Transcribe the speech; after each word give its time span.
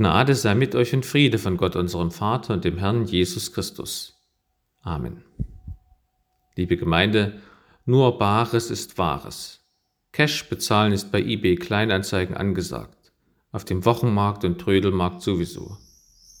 Gnade 0.00 0.34
sei 0.34 0.54
mit 0.54 0.74
euch 0.74 0.94
und 0.94 1.04
Friede 1.04 1.36
von 1.36 1.58
Gott, 1.58 1.76
unserem 1.76 2.10
Vater 2.10 2.54
und 2.54 2.64
dem 2.64 2.78
Herrn 2.78 3.04
Jesus 3.04 3.52
Christus. 3.52 4.18
Amen. 4.80 5.22
Liebe 6.56 6.78
Gemeinde, 6.78 7.34
nur 7.84 8.16
Bares 8.16 8.70
ist 8.70 8.96
Wahres. 8.96 9.60
Cash 10.12 10.48
bezahlen 10.48 10.94
ist 10.94 11.12
bei 11.12 11.20
eBay 11.20 11.56
Kleinanzeigen 11.56 12.34
angesagt. 12.34 13.12
Auf 13.52 13.66
dem 13.66 13.84
Wochenmarkt 13.84 14.42
und 14.46 14.58
Trödelmarkt 14.58 15.20
sowieso. 15.20 15.76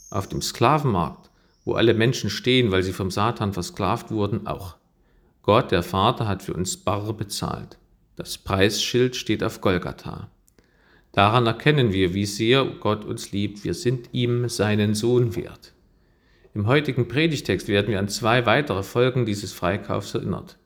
Auf 0.08 0.26
dem 0.26 0.40
Sklavenmarkt, 0.40 1.30
wo 1.66 1.74
alle 1.74 1.92
Menschen 1.92 2.30
stehen, 2.30 2.72
weil 2.72 2.82
sie 2.82 2.94
vom 2.94 3.10
Satan 3.10 3.52
versklavt 3.52 4.10
wurden, 4.10 4.46
auch. 4.46 4.76
Gott, 5.42 5.70
der 5.70 5.82
Vater, 5.82 6.26
hat 6.26 6.42
für 6.42 6.54
uns 6.54 6.78
Barre 6.78 7.12
bezahlt. 7.12 7.76
Das 8.16 8.38
Preisschild 8.38 9.16
steht 9.16 9.44
auf 9.44 9.60
Golgatha. 9.60 10.30
Daran 11.12 11.46
erkennen 11.46 11.92
wir, 11.92 12.14
wie 12.14 12.26
sehr 12.26 12.64
Gott 12.64 13.04
uns 13.04 13.32
liebt. 13.32 13.64
Wir 13.64 13.74
sind 13.74 14.10
ihm 14.12 14.48
seinen 14.48 14.94
Sohn 14.94 15.34
wert. 15.34 15.72
Im 16.54 16.66
heutigen 16.66 17.08
Predigtext 17.08 17.68
werden 17.68 17.88
wir 17.88 17.98
an 17.98 18.08
zwei 18.08 18.46
weitere 18.46 18.82
Folgen 18.82 19.26
dieses 19.26 19.52
Freikaufs 19.52 20.14
erinnert. 20.14 20.58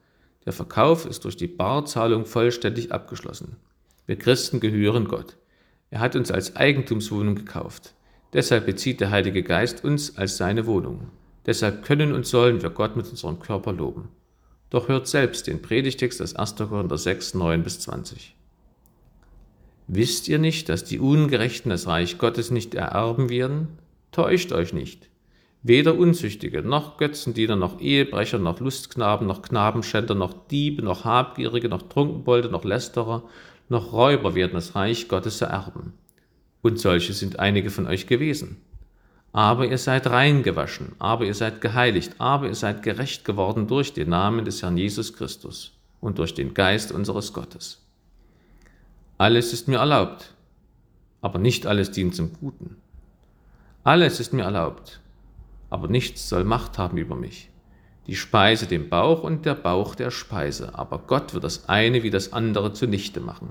Der 0.45 0.53
Verkauf 0.53 1.07
ist 1.07 1.25
durch 1.25 1.37
die 1.37 1.47
Barzahlung 1.47 2.27
vollständig 2.27 2.93
abgeschlossen. 2.93 3.57
Wir 4.07 4.17
Christen 4.17 4.61
gehören 4.61 5.09
Gott. 5.09 5.37
Er 5.91 6.01
hat 6.01 6.17
uns 6.17 6.31
als 6.31 6.57
Eigentumswohnung 6.57 7.37
gekauft. 7.37 7.95
Deshalb 8.35 8.67
bezieht 8.67 9.01
der 9.01 9.11
Heilige 9.11 9.43
Geist 9.43 9.85
uns 9.85 10.19
als 10.19 10.37
seine 10.37 10.67
Wohnung. 10.67 11.09
Deshalb 11.47 11.85
können 11.85 12.13
und 12.13 12.27
sollen 12.27 12.63
wir 12.63 12.71
Gott 12.71 12.97
mit 12.97 13.09
unserem 13.09 13.39
Körper 13.39 13.73
loben. 13.73 14.09
Doch 14.71 14.89
hört 14.89 15.07
selbst 15.07 15.47
den 15.47 15.63
Predigtext 15.63 16.21
aus 16.21 16.35
1. 16.35 16.57
Korinther 16.57 16.99
6, 16.99 17.35
9 17.35 17.63
bis 17.63 17.81
20. 17.81 18.35
Wisst 19.87 20.29
ihr 20.29 20.39
nicht, 20.39 20.69
dass 20.69 20.85
die 20.85 20.99
Ungerechten 20.99 21.71
das 21.71 21.87
Reich 21.87 22.17
Gottes 22.19 22.51
nicht 22.51 22.75
ererben 22.75 23.29
werden? 23.29 23.69
Täuscht 24.13 24.53
euch 24.53 24.73
nicht. 24.73 25.09
Weder 25.63 25.99
Unzüchtige, 25.99 26.63
noch 26.63 26.99
Götzendiener, 26.99 27.57
noch 27.57 27.81
Ehebrecher, 27.81 28.39
noch 28.39 28.61
Lustknaben, 28.61 29.27
noch 29.27 29.43
Knabenschänder, 29.43 30.15
noch 30.15 30.35
Diebe, 30.49 30.83
noch 30.83 31.05
Habgierige, 31.05 31.69
noch 31.69 31.83
Trunkenbolde, 31.83 32.49
noch 32.49 32.65
Lästerer, 32.65 33.25
noch 33.69 33.93
Räuber 33.93 34.35
werden 34.35 34.55
das 34.55 34.75
Reich 34.75 35.09
Gottes 35.09 35.41
ererben. 35.41 35.95
Und 36.63 36.79
solche 36.79 37.13
sind 37.13 37.39
einige 37.39 37.71
von 37.71 37.87
euch 37.87 38.07
gewesen. 38.07 38.59
Aber 39.33 39.67
ihr 39.67 39.79
seid 39.79 40.07
reingewaschen, 40.07 40.93
aber 40.99 41.25
ihr 41.25 41.35
seid 41.35 41.61
geheiligt, 41.61 42.13
aber 42.19 42.47
ihr 42.47 42.55
seid 42.55 42.83
gerecht 42.83 43.25
geworden 43.25 43.67
durch 43.67 43.93
den 43.93 44.11
Namen 44.11 44.45
des 44.45 44.63
Herrn 44.63 44.77
Jesus 44.77 45.13
Christus 45.13 45.73
und 46.01 46.19
durch 46.19 46.35
den 46.35 46.55
Geist 46.55 46.93
unseres 46.93 47.33
Gottes. 47.33 47.84
Alles 49.17 49.53
ist 49.53 49.69
mir 49.69 49.79
erlaubt, 49.79 50.35
aber 51.21 51.39
nicht 51.39 51.67
alles 51.67 51.93
dient 51.93 52.17
zum 52.17 52.33
Guten. 52.33 52.77
Alles 53.85 54.19
ist 54.19 54.33
mir 54.33 54.43
erlaubt, 54.43 55.01
aber 55.71 55.87
nichts 55.87 56.29
soll 56.29 56.43
Macht 56.43 56.79
haben 56.79 56.99
über 56.99 57.15
mich. 57.15 57.49
Die 58.09 58.17
Speise 58.17 58.67
dem 58.67 58.89
Bauch 58.89 59.23
und 59.23 59.47
der 59.47 59.55
Bauch 59.55 59.95
der 59.95 60.11
Speise, 60.11 60.77
aber 60.77 60.99
Gott 60.99 61.33
wird 61.33 61.45
das 61.45 61.69
eine 61.69 62.03
wie 62.03 62.11
das 62.11 62.33
andere 62.33 62.73
zunichte 62.73 63.21
machen. 63.21 63.51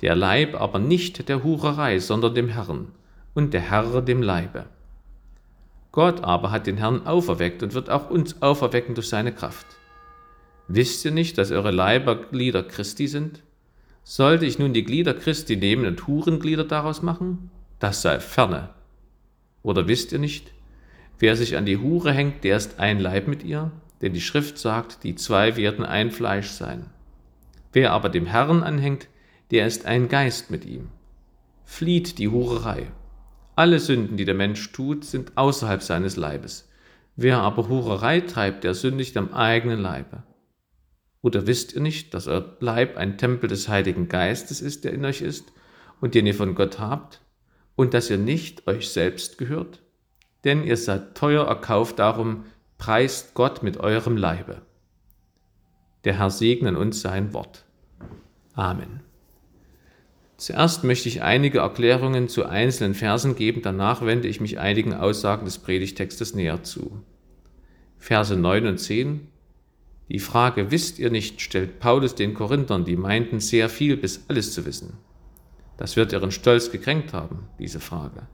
Der 0.00 0.16
Leib 0.16 0.58
aber 0.58 0.78
nicht 0.78 1.28
der 1.28 1.44
Hurerei, 1.44 1.98
sondern 1.98 2.34
dem 2.34 2.48
Herrn, 2.48 2.92
und 3.34 3.52
der 3.52 3.60
Herr 3.60 4.00
dem 4.00 4.22
Leibe. 4.22 4.64
Gott 5.92 6.24
aber 6.24 6.50
hat 6.50 6.66
den 6.66 6.78
Herrn 6.78 7.06
auferweckt 7.06 7.62
und 7.62 7.74
wird 7.74 7.90
auch 7.90 8.08
uns 8.08 8.40
auferwecken 8.40 8.94
durch 8.94 9.10
seine 9.10 9.34
Kraft. 9.34 9.66
Wisst 10.66 11.04
ihr 11.04 11.10
nicht, 11.10 11.36
dass 11.36 11.50
eure 11.50 11.72
Leiber 11.72 12.16
Glieder 12.16 12.62
Christi 12.62 13.06
sind? 13.06 13.42
Sollte 14.10 14.46
ich 14.46 14.58
nun 14.58 14.72
die 14.72 14.84
Glieder 14.84 15.12
Christi 15.12 15.54
nehmen 15.54 15.84
und 15.84 16.06
Hurenglieder 16.06 16.64
daraus 16.64 17.02
machen? 17.02 17.50
Das 17.78 18.00
sei 18.00 18.20
ferne. 18.20 18.70
Oder 19.62 19.86
wisst 19.86 20.12
ihr 20.12 20.18
nicht? 20.18 20.50
Wer 21.18 21.36
sich 21.36 21.58
an 21.58 21.66
die 21.66 21.76
Hure 21.76 22.12
hängt, 22.12 22.42
der 22.42 22.56
ist 22.56 22.80
ein 22.80 23.00
Leib 23.00 23.28
mit 23.28 23.44
ihr, 23.44 23.70
denn 24.00 24.14
die 24.14 24.22
Schrift 24.22 24.56
sagt, 24.56 25.04
die 25.04 25.14
zwei 25.14 25.56
werden 25.56 25.84
ein 25.84 26.10
Fleisch 26.10 26.48
sein. 26.48 26.86
Wer 27.74 27.92
aber 27.92 28.08
dem 28.08 28.24
Herrn 28.24 28.62
anhängt, 28.62 29.08
der 29.50 29.66
ist 29.66 29.84
ein 29.84 30.08
Geist 30.08 30.50
mit 30.50 30.64
ihm. 30.64 30.88
Flieht 31.66 32.16
die 32.16 32.28
Hurerei. 32.28 32.86
Alle 33.56 33.78
Sünden, 33.78 34.16
die 34.16 34.24
der 34.24 34.34
Mensch 34.34 34.72
tut, 34.72 35.04
sind 35.04 35.36
außerhalb 35.36 35.82
seines 35.82 36.16
Leibes. 36.16 36.66
Wer 37.16 37.40
aber 37.40 37.68
Hurerei 37.68 38.22
treibt, 38.22 38.64
der 38.64 38.72
sündigt 38.72 39.18
am 39.18 39.34
eigenen 39.34 39.80
Leibe. 39.80 40.22
Oder 41.22 41.46
wisst 41.46 41.74
ihr 41.74 41.80
nicht, 41.80 42.14
dass 42.14 42.28
euer 42.28 42.56
Leib 42.60 42.96
ein 42.96 43.18
Tempel 43.18 43.48
des 43.48 43.68
Heiligen 43.68 44.08
Geistes 44.08 44.60
ist, 44.60 44.84
der 44.84 44.92
in 44.92 45.04
euch 45.04 45.20
ist 45.20 45.52
und 46.00 46.14
den 46.14 46.26
ihr 46.26 46.34
von 46.34 46.54
Gott 46.54 46.78
habt, 46.78 47.20
und 47.74 47.94
dass 47.94 48.10
ihr 48.10 48.18
nicht 48.18 48.66
euch 48.66 48.88
selbst 48.88 49.38
gehört? 49.38 49.82
Denn 50.44 50.64
ihr 50.64 50.76
seid 50.76 51.16
teuer 51.16 51.46
erkauft, 51.46 51.98
darum 51.98 52.44
preist 52.76 53.34
Gott 53.34 53.62
mit 53.62 53.78
eurem 53.78 54.16
Leibe. 54.16 54.62
Der 56.04 56.18
Herr 56.18 56.30
segne 56.30 56.78
uns 56.78 57.00
sein 57.00 57.32
Wort. 57.32 57.64
Amen. 58.54 59.00
Zuerst 60.36 60.84
möchte 60.84 61.08
ich 61.08 61.22
einige 61.22 61.58
Erklärungen 61.58 62.28
zu 62.28 62.46
einzelnen 62.46 62.94
Versen 62.94 63.34
geben, 63.34 63.60
danach 63.62 64.06
wende 64.06 64.28
ich 64.28 64.40
mich 64.40 64.60
einigen 64.60 64.94
Aussagen 64.94 65.44
des 65.44 65.58
Predigtextes 65.58 66.34
näher 66.34 66.62
zu. 66.62 67.02
Verse 67.98 68.36
9 68.36 68.66
und 68.66 68.78
10 68.78 69.26
die 70.08 70.20
Frage, 70.20 70.70
wisst 70.70 70.98
ihr 70.98 71.10
nicht, 71.10 71.40
stellt 71.40 71.80
Paulus 71.80 72.14
den 72.14 72.32
Korinthern, 72.32 72.84
die 72.84 72.96
meinten 72.96 73.40
sehr 73.40 73.68
viel 73.68 73.96
bis 73.96 74.24
alles 74.28 74.54
zu 74.54 74.64
wissen. 74.64 74.94
Das 75.76 75.96
wird 75.96 76.12
ihren 76.12 76.30
Stolz 76.30 76.72
gekränkt 76.72 77.12
haben, 77.12 77.46
diese 77.58 77.78
Frage. 77.78 78.26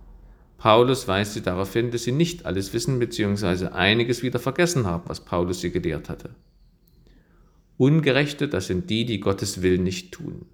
Paulus 0.56 1.08
weist 1.08 1.34
sie 1.34 1.42
darauf 1.42 1.72
hin, 1.72 1.90
dass 1.90 2.04
sie 2.04 2.12
nicht 2.12 2.46
alles 2.46 2.72
wissen 2.72 2.98
bzw. 2.98 3.66
einiges 3.66 4.22
wieder 4.22 4.38
vergessen 4.38 4.86
haben, 4.86 5.02
was 5.08 5.24
Paulus 5.24 5.60
sie 5.60 5.70
gelehrt 5.70 6.08
hatte. 6.08 6.30
Ungerechte, 7.76 8.48
das 8.48 8.68
sind 8.68 8.88
die, 8.88 9.04
die 9.04 9.20
Gottes 9.20 9.60
Willen 9.60 9.82
nicht 9.82 10.12
tun. 10.12 10.46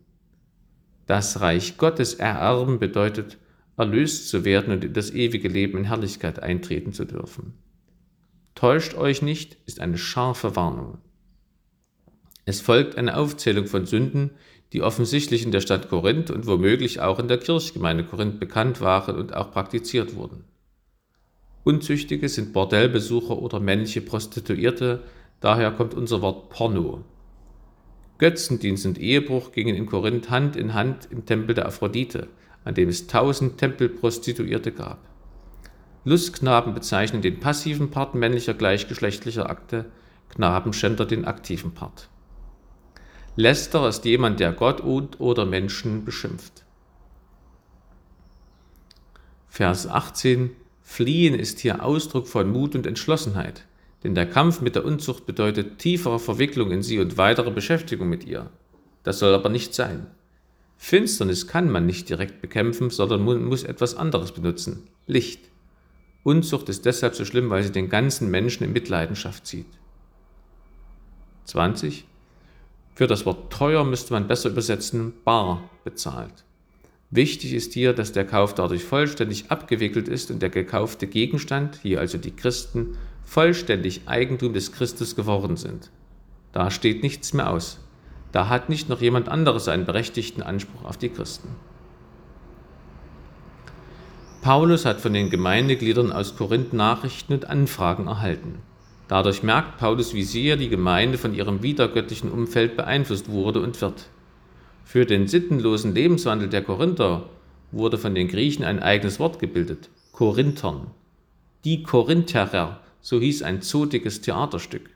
Das 1.07 1.41
Reich 1.41 1.77
Gottes 1.77 2.15
ererben 2.15 2.79
bedeutet, 2.79 3.37
erlöst 3.77 4.29
zu 4.29 4.45
werden 4.45 4.73
und 4.73 4.85
in 4.85 4.95
das 4.95 5.11
ewige 5.11 5.49
Leben 5.49 5.79
in 5.79 5.85
Herrlichkeit 5.85 6.43
eintreten 6.43 6.93
zu 6.93 7.05
dürfen. 7.05 7.53
Täuscht 8.55 8.95
euch 8.95 9.23
nicht, 9.23 9.59
ist 9.67 9.81
eine 9.81 9.99
scharfe 9.99 10.57
Warnung. 10.57 10.99
Es 12.45 12.61
folgt 12.61 12.97
eine 12.97 13.17
Aufzählung 13.17 13.67
von 13.67 13.87
Sünden, 13.87 14.31
die 14.73 14.83
offensichtlich 14.83 15.45
in 15.45 15.51
der 15.51 15.61
Stadt 15.61 15.89
Korinth 15.89 16.31
und 16.31 16.47
womöglich 16.47 17.01
auch 17.01 17.19
in 17.19 17.29
der 17.29 17.39
Kirchgemeinde 17.39 18.05
Korinth 18.05 18.41
bekannt 18.41 18.81
waren 18.81 19.17
und 19.17 19.35
auch 19.35 19.51
praktiziert 19.51 20.15
wurden. 20.15 20.45
Unzüchtige 21.65 22.29
sind 22.29 22.53
Bordellbesucher 22.53 23.37
oder 23.37 23.61
männliche 23.61 24.01
Prostituierte, 24.01 25.03
daher 25.41 25.73
kommt 25.73 25.95
unser 25.95 26.23
Wort 26.23 26.51
Porno. 26.51 27.05
Götzendienst 28.19 28.87
und 28.87 28.99
Ehebruch 28.99 29.53
gingen 29.53 29.75
in 29.75 29.87
Korinth 29.87 30.31
Hand 30.31 30.57
in 30.57 30.75
Hand 30.75 31.09
im 31.11 31.27
Tempel 31.27 31.55
der 31.55 31.67
Aphrodite, 31.67 32.29
an 32.65 32.75
dem 32.75 32.89
es 32.89 33.07
tausend 33.07 33.59
Tempelprostituierte 33.59 34.73
gab. 34.73 34.99
Lustknaben 36.05 36.75
bezeichnen 36.75 37.23
den 37.23 37.41
passiven 37.41 37.91
Part 37.91 38.15
männlicher 38.15 38.55
gleichgeschlechtlicher 38.55 39.51
Akte, 39.51 39.87
Knabenschänder 40.31 41.05
den 41.05 41.25
aktiven 41.25 41.73
Part. 41.73 42.09
Lästerer 43.41 43.89
ist 43.89 44.05
jemand, 44.05 44.39
der 44.39 44.53
Gott 44.53 44.83
und 44.83 45.19
oder 45.19 45.47
Menschen 45.47 46.05
beschimpft. 46.05 46.65
Vers 49.49 49.87
18 49.87 50.51
Fliehen 50.83 51.35
ist 51.35 51.61
hier 51.61 51.83
Ausdruck 51.83 52.29
von 52.29 52.51
Mut 52.51 52.75
und 52.75 52.87
Entschlossenheit, 52.87 53.65
denn 54.05 54.15
der 54.15 54.29
Kampf 54.29 54.61
mit 54.61 54.75
der 54.75 54.85
Unzucht 54.85 55.25
bedeutet 55.25 55.79
tiefere 55.79 56.19
Verwicklung 56.19 56.71
in 56.71 56.83
sie 56.83 56.99
und 56.99 57.17
weitere 57.17 57.51
Beschäftigung 57.51 58.11
mit 58.11 58.25
ihr. 58.25 58.51
Das 59.05 59.21
soll 59.21 59.33
aber 59.33 59.49
nicht 59.49 59.73
sein. 59.73 60.07
Finsternis 60.77 61.47
kann 61.47 61.71
man 61.71 61.87
nicht 61.87 62.11
direkt 62.11 62.43
bekämpfen, 62.43 62.91
sondern 62.91 63.25
man 63.25 63.45
muss 63.45 63.63
etwas 63.63 63.95
anderes 63.95 64.33
benutzen. 64.33 64.89
Licht. 65.07 65.41
Unzucht 66.25 66.69
ist 66.69 66.85
deshalb 66.85 67.15
so 67.15 67.25
schlimm, 67.25 67.49
weil 67.49 67.63
sie 67.63 67.73
den 67.73 67.89
ganzen 67.89 68.31
Menschen 68.31 68.65
in 68.65 68.73
Mitleidenschaft 68.75 69.47
zieht. 69.47 69.79
20. 71.45 72.05
Für 73.01 73.07
das 73.07 73.25
Wort 73.25 73.51
teuer 73.51 73.83
müsste 73.83 74.13
man 74.13 74.29
besser 74.29 74.51
übersetzen 74.51 75.15
bar 75.25 75.71
bezahlt. 75.85 76.45
Wichtig 77.09 77.55
ist 77.55 77.73
hier, 77.73 77.95
dass 77.95 78.13
der 78.13 78.27
Kauf 78.27 78.55
dadurch 78.55 78.85
vollständig 78.85 79.51
abgewickelt 79.51 80.07
ist 80.07 80.31
und 80.31 80.43
der 80.43 80.51
gekaufte 80.51 81.07
Gegenstand, 81.07 81.79
hier 81.81 81.99
also 81.99 82.19
die 82.19 82.37
Christen, 82.37 82.99
vollständig 83.25 84.03
Eigentum 84.05 84.53
des 84.53 84.73
Christus 84.73 85.17
geworden 85.17 85.57
sind. 85.57 85.91
Da 86.53 86.71
steht 86.71 87.03
nichts 87.03 87.33
mehr 87.33 87.49
aus. 87.49 87.79
Da 88.33 88.51
hat 88.51 88.69
nicht 88.69 88.91
noch 88.91 89.01
jemand 89.01 89.31
anderes 89.31 89.69
einen 89.69 89.87
berechtigten 89.87 90.43
Anspruch 90.43 90.85
auf 90.85 90.99
die 90.99 91.09
Christen. 91.09 91.49
Paulus 94.43 94.85
hat 94.85 95.01
von 95.01 95.15
den 95.15 95.31
Gemeindegliedern 95.31 96.13
aus 96.13 96.37
Korinth 96.37 96.75
Nachrichten 96.75 97.33
und 97.33 97.49
Anfragen 97.49 98.09
erhalten. 98.09 98.61
Dadurch 99.11 99.43
merkt 99.43 99.79
Paulus, 99.79 100.15
wie 100.15 100.23
sehr 100.23 100.57
die 100.57 100.69
Gemeinde 100.69 101.19
von 101.19 101.35
ihrem 101.35 101.65
wiedergöttlichen 101.65 102.31
Umfeld 102.31 102.77
beeinflusst 102.77 103.29
wurde 103.29 103.61
und 103.61 103.81
wird. 103.81 104.09
Für 104.85 105.05
den 105.05 105.27
sittenlosen 105.27 105.97
Lebenswandel 105.97 106.49
der 106.49 106.63
Korinther 106.63 107.29
wurde 107.73 107.99
von 107.99 108.15
den 108.15 108.29
Griechen 108.29 108.65
ein 108.65 108.79
eigenes 108.79 109.19
Wort 109.19 109.41
gebildet, 109.41 109.91
Korinthern. 110.13 110.93
Die 111.65 111.83
Korintherer, 111.83 112.79
so 113.01 113.19
hieß 113.19 113.43
ein 113.43 113.63
zotiges 113.63 114.21
Theaterstück. 114.21 114.89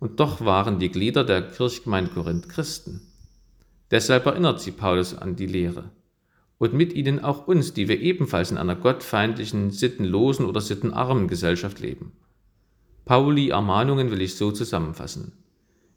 Und 0.00 0.18
doch 0.18 0.44
waren 0.44 0.80
die 0.80 0.90
Glieder 0.90 1.22
der 1.22 1.42
Kirchgemeinde 1.42 2.10
Korinth 2.10 2.48
Christen. 2.48 3.00
Deshalb 3.92 4.26
erinnert 4.26 4.60
sie 4.60 4.72
Paulus 4.72 5.16
an 5.16 5.36
die 5.36 5.46
Lehre. 5.46 5.92
Und 6.58 6.74
mit 6.74 6.92
ihnen 6.94 7.22
auch 7.22 7.46
uns, 7.46 7.74
die 7.74 7.86
wir 7.86 8.00
ebenfalls 8.00 8.50
in 8.50 8.58
einer 8.58 8.74
gottfeindlichen, 8.74 9.70
sittenlosen 9.70 10.46
oder 10.46 10.60
sittenarmen 10.60 11.28
Gesellschaft 11.28 11.78
leben. 11.78 12.10
Pauli 13.06 13.50
Ermahnungen 13.50 14.10
will 14.10 14.20
ich 14.20 14.34
so 14.34 14.50
zusammenfassen. 14.50 15.32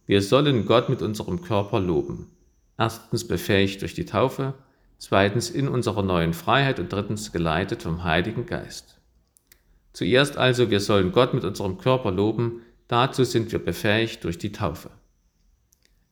Wir 0.05 0.21
sollen 0.21 0.67
Gott 0.67 0.89
mit 0.89 1.01
unserem 1.01 1.41
Körper 1.41 1.79
loben. 1.79 2.27
Erstens 2.77 3.27
befähigt 3.27 3.81
durch 3.81 3.95
die 3.95 4.05
Taufe, 4.05 4.53
zweitens 4.99 5.49
in 5.49 5.67
unserer 5.67 6.03
neuen 6.03 6.33
Freiheit 6.33 6.79
und 6.79 6.93
drittens 6.93 7.31
geleitet 7.31 7.81
vom 7.81 8.03
Heiligen 8.03 8.45
Geist. 8.45 9.01
Zuerst 9.91 10.37
also, 10.37 10.69
wir 10.69 10.79
sollen 10.79 11.11
Gott 11.11 11.33
mit 11.33 11.43
unserem 11.43 11.79
Körper 11.79 12.11
loben, 12.11 12.61
dazu 12.87 13.23
sind 13.23 13.51
wir 13.51 13.59
befähigt 13.59 14.23
durch 14.23 14.37
die 14.37 14.51
Taufe. 14.51 14.91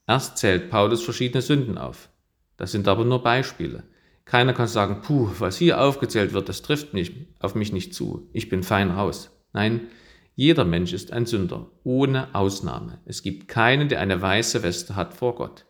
Erst 0.07 0.39
zählt 0.39 0.71
Paulus 0.71 1.03
verschiedene 1.03 1.43
Sünden 1.43 1.77
auf. 1.77 2.09
Das 2.57 2.71
sind 2.71 2.87
aber 2.87 3.05
nur 3.05 3.21
Beispiele. 3.21 3.83
Keiner 4.25 4.53
kann 4.53 4.67
sagen, 4.67 5.03
puh, 5.03 5.29
was 5.37 5.57
hier 5.57 5.79
aufgezählt 5.79 6.33
wird, 6.33 6.49
das 6.49 6.63
trifft 6.63 6.95
mich, 6.95 7.27
auf 7.37 7.53
mich 7.53 7.71
nicht 7.71 7.93
zu. 7.93 8.27
Ich 8.33 8.49
bin 8.49 8.63
fein 8.63 8.89
raus. 8.89 9.29
Nein, 9.53 9.89
jeder 10.37 10.65
Mensch 10.65 10.93
ist 10.93 11.13
ein 11.13 11.25
Sünder, 11.25 11.65
ohne 11.83 12.35
Ausnahme. 12.35 12.99
Es 13.05 13.23
gibt 13.23 13.47
keinen, 13.47 13.89
der 13.89 14.01
eine 14.01 14.21
weiße 14.21 14.61
Weste 14.61 14.95
hat 14.95 15.15
vor 15.15 15.33
Gott. 15.33 15.65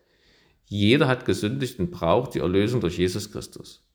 Jeder 0.66 1.08
hat 1.08 1.24
gesündigt 1.24 1.80
und 1.80 1.90
braucht 1.90 2.34
die 2.34 2.40
Erlösung 2.40 2.82
durch 2.82 2.98
Jesus 2.98 3.32
Christus. 3.32 3.88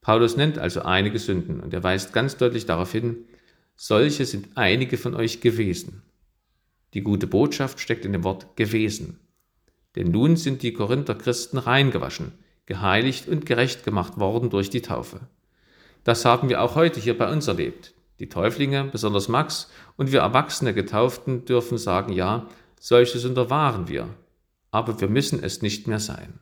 Paulus 0.00 0.38
nennt 0.38 0.56
also 0.56 0.80
einige 0.80 1.18
Sünden 1.18 1.60
und 1.60 1.74
er 1.74 1.82
weist 1.82 2.14
ganz 2.14 2.38
deutlich 2.38 2.64
darauf 2.64 2.90
hin, 2.90 3.26
solche 3.76 4.24
sind 4.24 4.48
einige 4.54 4.96
von 4.96 5.14
euch 5.14 5.42
gewesen. 5.42 6.02
Die 6.94 7.02
gute 7.02 7.26
Botschaft 7.26 7.78
steckt 7.78 8.06
in 8.06 8.14
dem 8.14 8.24
Wort 8.24 8.56
gewesen. 8.56 9.20
Denn 9.96 10.10
nun 10.10 10.36
sind 10.36 10.62
die 10.62 10.72
Korinther 10.72 11.14
Christen 11.14 11.58
reingewaschen, 11.58 12.32
geheiligt 12.64 13.28
und 13.28 13.44
gerecht 13.44 13.84
gemacht 13.84 14.18
worden 14.18 14.48
durch 14.48 14.70
die 14.70 14.80
Taufe. 14.80 15.20
Das 16.04 16.24
haben 16.24 16.48
wir 16.48 16.62
auch 16.62 16.74
heute 16.74 17.00
hier 17.00 17.18
bei 17.18 17.30
uns 17.30 17.48
erlebt. 17.48 17.92
Die 18.20 18.28
Täuflinge, 18.28 18.84
besonders 18.84 19.28
Max, 19.28 19.70
und 19.96 20.12
wir 20.12 20.20
erwachsene 20.20 20.74
Getauften 20.74 21.46
dürfen 21.46 21.78
sagen, 21.78 22.12
ja, 22.12 22.46
solche 22.78 23.18
Sünder 23.18 23.48
waren 23.48 23.88
wir, 23.88 24.08
aber 24.70 25.00
wir 25.00 25.08
müssen 25.08 25.42
es 25.42 25.62
nicht 25.62 25.88
mehr 25.88 26.00
sein, 26.00 26.38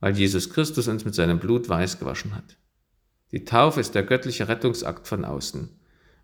weil 0.00 0.16
Jesus 0.16 0.48
Christus 0.48 0.88
uns 0.88 1.04
mit 1.04 1.14
seinem 1.14 1.38
Blut 1.38 1.68
weiß 1.68 1.98
gewaschen 1.98 2.34
hat. 2.34 2.56
Die 3.32 3.44
Taufe 3.44 3.80
ist 3.80 3.94
der 3.94 4.02
göttliche 4.02 4.48
Rettungsakt 4.48 5.06
von 5.06 5.26
außen. 5.26 5.68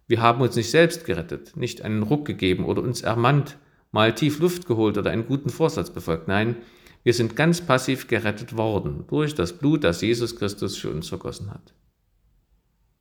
Wir 0.06 0.22
haben 0.22 0.40
uns 0.40 0.56
nicht 0.56 0.70
selbst 0.70 1.04
gerettet, 1.04 1.58
nicht 1.58 1.82
einen 1.82 2.02
Ruck 2.02 2.25
gegeben 2.25 2.64
oder 2.64 2.81
uns 2.81 3.02
ermannt, 3.02 3.58
mal 3.92 4.14
tief 4.14 4.38
Luft 4.38 4.66
geholt 4.66 4.96
oder 4.96 5.10
einen 5.10 5.26
guten 5.26 5.50
Vorsatz 5.50 5.90
befolgt. 5.90 6.26
Nein, 6.26 6.56
wir 7.02 7.12
sind 7.12 7.37
ganz 7.37 7.60
passiv 7.60 8.08
gerettet 8.08 8.56
worden 8.56 9.04
durch 9.08 9.34
das 9.34 9.52
Blut, 9.52 9.84
das 9.84 10.00
Jesus 10.00 10.37
Christus 10.37 10.76
für 10.78 10.90
uns 10.90 11.08
vergossen 11.08 11.50
hat. 11.50 11.75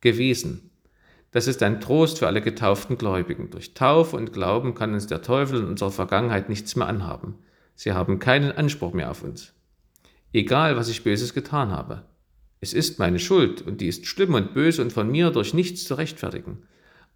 Gewesen. 0.02 0.70
Das 1.30 1.46
ist 1.46 1.62
ein 1.62 1.80
Trost 1.80 2.18
für 2.18 2.26
alle 2.26 2.40
getauften 2.40 2.98
Gläubigen. 2.98 3.50
Durch 3.50 3.74
Taufe 3.74 4.16
und 4.16 4.32
Glauben 4.32 4.74
kann 4.74 4.94
uns 4.94 5.06
der 5.06 5.22
Teufel 5.22 5.60
in 5.60 5.66
unserer 5.66 5.90
Vergangenheit 5.90 6.48
nichts 6.48 6.76
mehr 6.76 6.86
anhaben. 6.86 7.34
Sie 7.74 7.92
haben 7.92 8.18
keinen 8.18 8.52
Anspruch 8.52 8.94
mehr 8.94 9.10
auf 9.10 9.22
uns. 9.22 9.52
Egal, 10.32 10.76
was 10.76 10.88
ich 10.88 11.04
Böses 11.04 11.34
getan 11.34 11.70
habe. 11.70 12.04
Es 12.60 12.72
ist 12.72 12.98
meine 12.98 13.18
Schuld 13.18 13.62
und 13.62 13.80
die 13.80 13.88
ist 13.88 14.06
schlimm 14.06 14.34
und 14.34 14.54
böse 14.54 14.82
und 14.82 14.92
von 14.92 15.10
mir 15.10 15.30
durch 15.30 15.52
nichts 15.52 15.84
zu 15.84 15.94
rechtfertigen. 15.94 16.62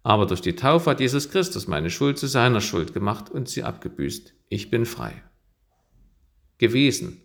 Aber 0.03 0.25
durch 0.25 0.41
die 0.41 0.55
Taufe 0.55 0.89
hat 0.89 0.99
Jesus 0.99 1.29
Christus 1.29 1.67
meine 1.67 1.89
Schuld 1.89 2.17
zu 2.17 2.27
seiner 2.27 2.61
Schuld 2.61 2.93
gemacht 2.93 3.29
und 3.29 3.49
sie 3.49 3.63
abgebüßt. 3.63 4.33
Ich 4.49 4.69
bin 4.69 4.85
frei. 4.85 5.13
Gewesen. 6.57 7.21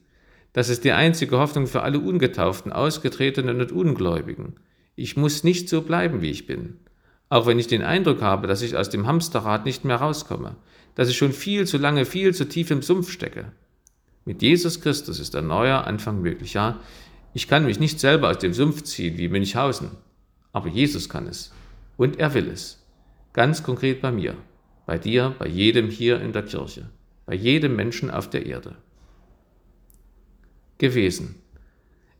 Das 0.52 0.68
ist 0.68 0.84
die 0.84 0.92
einzige 0.92 1.38
Hoffnung 1.38 1.66
für 1.66 1.82
alle 1.82 1.98
Ungetauften, 1.98 2.72
Ausgetretenen 2.72 3.60
und 3.60 3.72
Ungläubigen. 3.72 4.58
Ich 4.96 5.16
muss 5.16 5.44
nicht 5.44 5.68
so 5.68 5.82
bleiben, 5.82 6.22
wie 6.22 6.30
ich 6.30 6.46
bin. 6.46 6.78
Auch 7.28 7.46
wenn 7.46 7.58
ich 7.58 7.66
den 7.66 7.82
Eindruck 7.82 8.22
habe, 8.22 8.46
dass 8.46 8.62
ich 8.62 8.76
aus 8.76 8.88
dem 8.88 9.06
Hamsterrad 9.06 9.66
nicht 9.66 9.84
mehr 9.84 9.96
rauskomme, 9.96 10.56
dass 10.94 11.10
ich 11.10 11.18
schon 11.18 11.32
viel 11.32 11.66
zu 11.66 11.76
lange, 11.76 12.06
viel 12.06 12.34
zu 12.34 12.48
tief 12.48 12.70
im 12.70 12.82
Sumpf 12.82 13.10
stecke. 13.10 13.52
Mit 14.24 14.42
Jesus 14.42 14.80
Christus 14.80 15.20
ist 15.20 15.36
ein 15.36 15.46
neuer 15.46 15.86
Anfang 15.86 16.22
möglich. 16.22 16.54
Ja, 16.54 16.80
ich 17.34 17.46
kann 17.46 17.66
mich 17.66 17.78
nicht 17.78 18.00
selber 18.00 18.30
aus 18.30 18.38
dem 18.38 18.54
Sumpf 18.54 18.82
ziehen 18.84 19.18
wie 19.18 19.28
Münchhausen, 19.28 19.90
aber 20.52 20.68
Jesus 20.68 21.10
kann 21.10 21.26
es. 21.26 21.52
Und 21.98 22.18
er 22.18 22.32
will 22.32 22.48
es. 22.48 22.82
Ganz 23.34 23.62
konkret 23.62 24.00
bei 24.00 24.10
mir, 24.10 24.34
bei 24.86 24.96
dir, 24.96 25.34
bei 25.38 25.46
jedem 25.46 25.90
hier 25.90 26.20
in 26.22 26.32
der 26.32 26.42
Kirche, 26.42 26.88
bei 27.26 27.34
jedem 27.34 27.76
Menschen 27.76 28.10
auf 28.10 28.30
der 28.30 28.46
Erde. 28.46 28.76
Gewesen. 30.78 31.34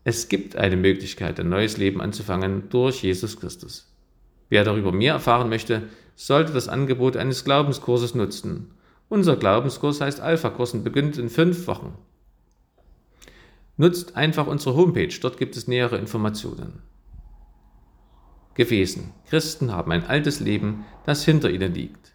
Es 0.07 0.29
gibt 0.29 0.55
eine 0.55 0.77
Möglichkeit, 0.77 1.37
ein 1.37 1.49
neues 1.49 1.75
Leben 1.75 1.99
anzufangen 1.99 2.69
durch 2.69 3.03
Jesus 3.03 3.37
Christus. 3.37 3.93
Wer 4.47 4.63
darüber 4.63 4.93
mehr 4.93 5.11
erfahren 5.11 5.49
möchte, 5.49 5.89
sollte 6.15 6.53
das 6.53 6.69
Angebot 6.69 7.17
eines 7.17 7.43
Glaubenskurses 7.43 8.15
nutzen. 8.15 8.71
Unser 9.09 9.35
Glaubenskurs 9.35 9.99
heißt 9.99 10.21
Alpha-Kurs 10.21 10.75
und 10.75 10.85
beginnt 10.85 11.17
in 11.17 11.27
fünf 11.27 11.67
Wochen. 11.67 11.93
Nutzt 13.75 14.15
einfach 14.15 14.47
unsere 14.47 14.77
Homepage, 14.77 15.13
dort 15.21 15.35
gibt 15.35 15.57
es 15.57 15.67
nähere 15.67 15.97
Informationen. 15.97 16.81
Gewesen. 18.53 19.11
Christen 19.29 19.73
haben 19.73 19.91
ein 19.91 20.05
altes 20.05 20.39
Leben, 20.39 20.85
das 21.05 21.25
hinter 21.25 21.49
ihnen 21.49 21.73
liegt. 21.73 22.13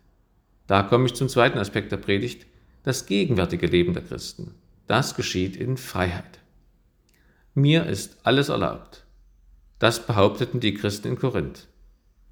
Da 0.66 0.82
komme 0.82 1.04
ich 1.04 1.12
zum 1.12 1.28
zweiten 1.28 1.58
Aspekt 1.58 1.92
der 1.92 1.98
Predigt, 1.98 2.46
das 2.84 3.04
gegenwärtige 3.04 3.66
Leben 3.66 3.92
der 3.92 4.02
Christen. 4.02 4.54
Das 4.86 5.14
geschieht 5.14 5.56
in 5.56 5.76
Freiheit. 5.76 6.41
Mir 7.54 7.84
ist 7.84 8.16
alles 8.22 8.49
erlaubt. 8.49 9.04
Das 9.78 10.06
behaupteten 10.06 10.60
die 10.60 10.72
Christen 10.72 11.08
in 11.08 11.19
Korinth. 11.19 11.69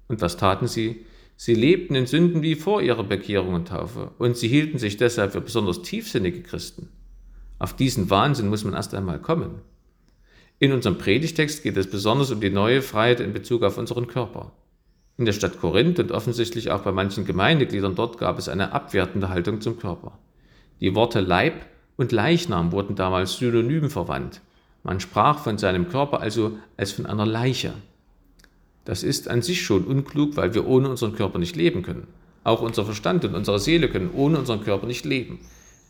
Und 0.07 0.19
was 0.19 0.35
taten 0.35 0.67
sie? 0.67 1.05
Sie 1.35 1.53
lebten 1.53 1.93
in 1.93 2.07
Sünden 2.07 2.41
wie 2.41 2.55
vor 2.55 2.81
ihrer 2.81 3.03
Bekehrung 3.03 3.53
und 3.53 3.67
Taufe, 3.67 4.11
und 4.17 4.35
sie 4.35 4.47
hielten 4.47 4.79
sich 4.79 4.97
deshalb 4.97 5.33
für 5.33 5.41
besonders 5.41 5.83
tiefsinnige 5.83 6.41
Christen. 6.41 6.89
Auf 7.59 7.75
diesen 7.75 8.09
Wahnsinn 8.09 8.49
muss 8.49 8.63
man 8.63 8.73
erst 8.73 8.95
einmal 8.95 9.19
kommen. 9.19 9.61
In 10.57 10.71
unserem 10.71 10.97
Predigtext 10.97 11.61
geht 11.61 11.77
es 11.77 11.89
besonders 11.89 12.31
um 12.31 12.41
die 12.41 12.49
neue 12.49 12.81
Freiheit 12.81 13.19
in 13.19 13.31
Bezug 13.31 13.61
auf 13.61 13.77
unseren 13.77 14.07
Körper. 14.07 14.53
In 15.17 15.25
der 15.25 15.33
Stadt 15.33 15.59
Korinth 15.59 15.99
und 15.99 16.11
offensichtlich 16.11 16.71
auch 16.71 16.81
bei 16.81 16.91
manchen 16.91 17.25
Gemeindegliedern 17.25 17.93
dort 17.93 18.17
gab 18.17 18.39
es 18.39 18.49
eine 18.49 18.71
abwertende 18.71 19.29
Haltung 19.29 19.61
zum 19.61 19.77
Körper. 19.77 20.17
Die 20.79 20.95
Worte 20.95 21.19
Leib 21.19 21.63
und 21.95 22.11
Leichnam 22.11 22.71
wurden 22.71 22.95
damals 22.95 23.37
synonym 23.37 23.91
verwandt. 23.91 24.41
Man 24.83 24.99
sprach 24.99 25.39
von 25.39 25.57
seinem 25.57 25.89
Körper 25.89 26.21
also 26.21 26.57
als 26.77 26.91
von 26.91 27.05
einer 27.05 27.25
Leiche. 27.25 27.73
Das 28.85 29.03
ist 29.03 29.27
an 29.27 29.41
sich 29.41 29.61
schon 29.61 29.85
unklug, 29.85 30.37
weil 30.37 30.53
wir 30.53 30.65
ohne 30.65 30.89
unseren 30.89 31.15
Körper 31.15 31.37
nicht 31.37 31.55
leben 31.55 31.83
können. 31.83 32.07
Auch 32.43 32.61
unser 32.61 32.85
Verstand 32.85 33.23
und 33.25 33.35
unsere 33.35 33.59
Seele 33.59 33.89
können 33.89 34.09
ohne 34.13 34.39
unseren 34.39 34.63
Körper 34.63 34.87
nicht 34.87 35.05
leben. 35.05 35.39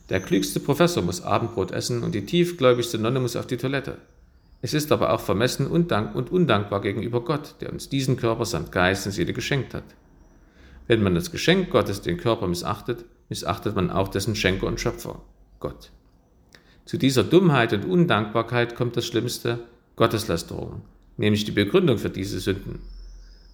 Der 0.09 0.19
klügste 0.19 0.59
Professor 0.59 1.01
muss 1.01 1.21
Abendbrot 1.21 1.71
essen 1.71 2.03
und 2.03 2.13
die 2.13 2.25
tiefgläubigste 2.25 2.97
Nonne 2.97 3.21
muss 3.21 3.37
auf 3.37 3.47
die 3.47 3.55
Toilette. 3.55 3.97
Es 4.61 4.73
ist 4.73 4.91
aber 4.91 5.13
auch 5.13 5.21
vermessen 5.21 5.67
und 5.67 6.31
undankbar 6.31 6.81
gegenüber 6.81 7.23
Gott, 7.23 7.55
der 7.61 7.71
uns 7.71 7.87
diesen 7.87 8.17
Körper 8.17 8.45
samt 8.45 8.71
Geist 8.71 9.05
und 9.05 9.13
Seele 9.13 9.33
geschenkt 9.33 9.73
hat. 9.73 9.85
Wenn 10.87 11.01
man 11.01 11.15
das 11.15 11.31
Geschenk 11.31 11.69
Gottes, 11.69 12.01
den 12.01 12.17
Körper, 12.17 12.47
missachtet, 12.47 13.05
missachtet 13.29 13.75
man 13.75 13.89
auch 13.89 14.09
dessen 14.09 14.35
Schenker 14.35 14.67
und 14.67 14.79
Schöpfer, 14.79 15.21
Gott. 15.61 15.91
Zu 16.85 16.97
dieser 16.97 17.23
Dummheit 17.23 17.73
und 17.73 17.85
Undankbarkeit 17.85 18.75
kommt 18.75 18.97
das 18.97 19.05
Schlimmste, 19.05 19.59
Gotteslästerung 19.95 20.81
nämlich 21.21 21.45
die 21.45 21.51
Begründung 21.51 21.97
für 21.97 22.09
diese 22.09 22.39
Sünden. 22.39 22.79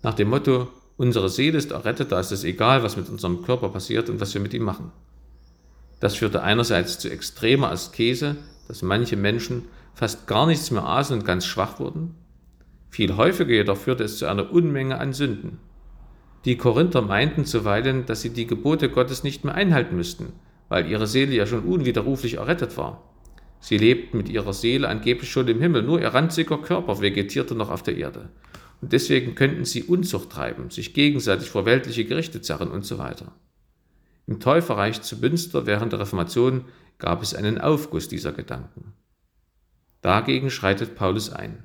Nach 0.01 0.13
dem 0.13 0.29
Motto, 0.29 0.69
unsere 0.95 1.29
Seele 1.29 1.57
ist 1.57 1.71
errettet, 1.71 2.11
da 2.11 2.19
ist 2.19 2.31
es 2.31 2.43
egal, 2.43 2.81
was 2.81 2.97
mit 2.97 3.09
unserem 3.09 3.43
Körper 3.43 3.69
passiert 3.69 4.09
und 4.09 4.19
was 4.19 4.33
wir 4.33 4.41
mit 4.41 4.53
ihm 4.53 4.63
machen. 4.63 4.91
Das 5.99 6.15
führte 6.15 6.43
einerseits 6.43 6.99
zu 6.99 7.09
extremer 7.09 7.71
Askese, 7.71 8.37
dass 8.67 8.81
manche 8.81 9.17
Menschen 9.17 9.65
fast 9.93 10.27
gar 10.27 10.45
nichts 10.45 10.71
mehr 10.71 10.85
aßen 10.85 11.19
und 11.19 11.25
ganz 11.25 11.45
schwach 11.45 11.79
wurden. 11.79 12.15
Viel 12.89 13.17
häufiger 13.17 13.51
jedoch 13.51 13.77
führte 13.77 14.03
es 14.03 14.17
zu 14.17 14.27
einer 14.27 14.51
Unmenge 14.51 14.99
an 14.99 15.13
Sünden. 15.13 15.59
Die 16.45 16.55
Korinther 16.55 17.01
meinten 17.01 17.45
zuweilen, 17.45 18.05
dass 18.05 18.21
sie 18.21 18.29
die 18.29 18.47
Gebote 18.47 18.89
Gottes 18.89 19.23
nicht 19.23 19.43
mehr 19.43 19.55
einhalten 19.55 19.95
müssten, 19.95 20.33
weil 20.69 20.89
ihre 20.89 21.07
Seele 21.07 21.35
ja 21.35 21.45
schon 21.45 21.65
unwiderruflich 21.65 22.35
errettet 22.35 22.77
war. 22.77 23.03
Sie 23.59 23.77
lebten 23.77 24.17
mit 24.17 24.29
ihrer 24.29 24.53
Seele 24.53 24.87
angeblich 24.87 25.31
schon 25.31 25.47
im 25.47 25.61
Himmel, 25.61 25.83
nur 25.83 25.99
ihr 25.99 26.09
ranziger 26.09 26.57
Körper 26.57 27.01
vegetierte 27.01 27.55
noch 27.55 27.69
auf 27.69 27.83
der 27.83 27.97
Erde. 27.97 28.29
Und 28.81 28.93
deswegen 28.93 29.35
könnten 29.35 29.65
sie 29.65 29.83
Unzucht 29.83 30.29
treiben, 30.29 30.69
sich 30.69 30.93
gegenseitig 30.93 31.49
vor 31.49 31.65
weltliche 31.65 32.05
Gerichte 32.05 32.41
zerren 32.41 32.69
und 32.69 32.85
so 32.85 32.97
weiter. 32.97 33.33
Im 34.27 34.39
Täuferreich 34.39 35.01
zu 35.01 35.17
Münster 35.17 35.65
während 35.65 35.93
der 35.93 35.99
Reformation 36.01 36.65
gab 36.99 37.21
es 37.21 37.33
einen 37.33 37.59
Aufguss 37.59 38.07
dieser 38.07 38.33
Gedanken. 38.33 38.93
Dagegen 40.01 40.51
schreitet 40.51 40.95
Paulus 40.95 41.31
ein. 41.31 41.63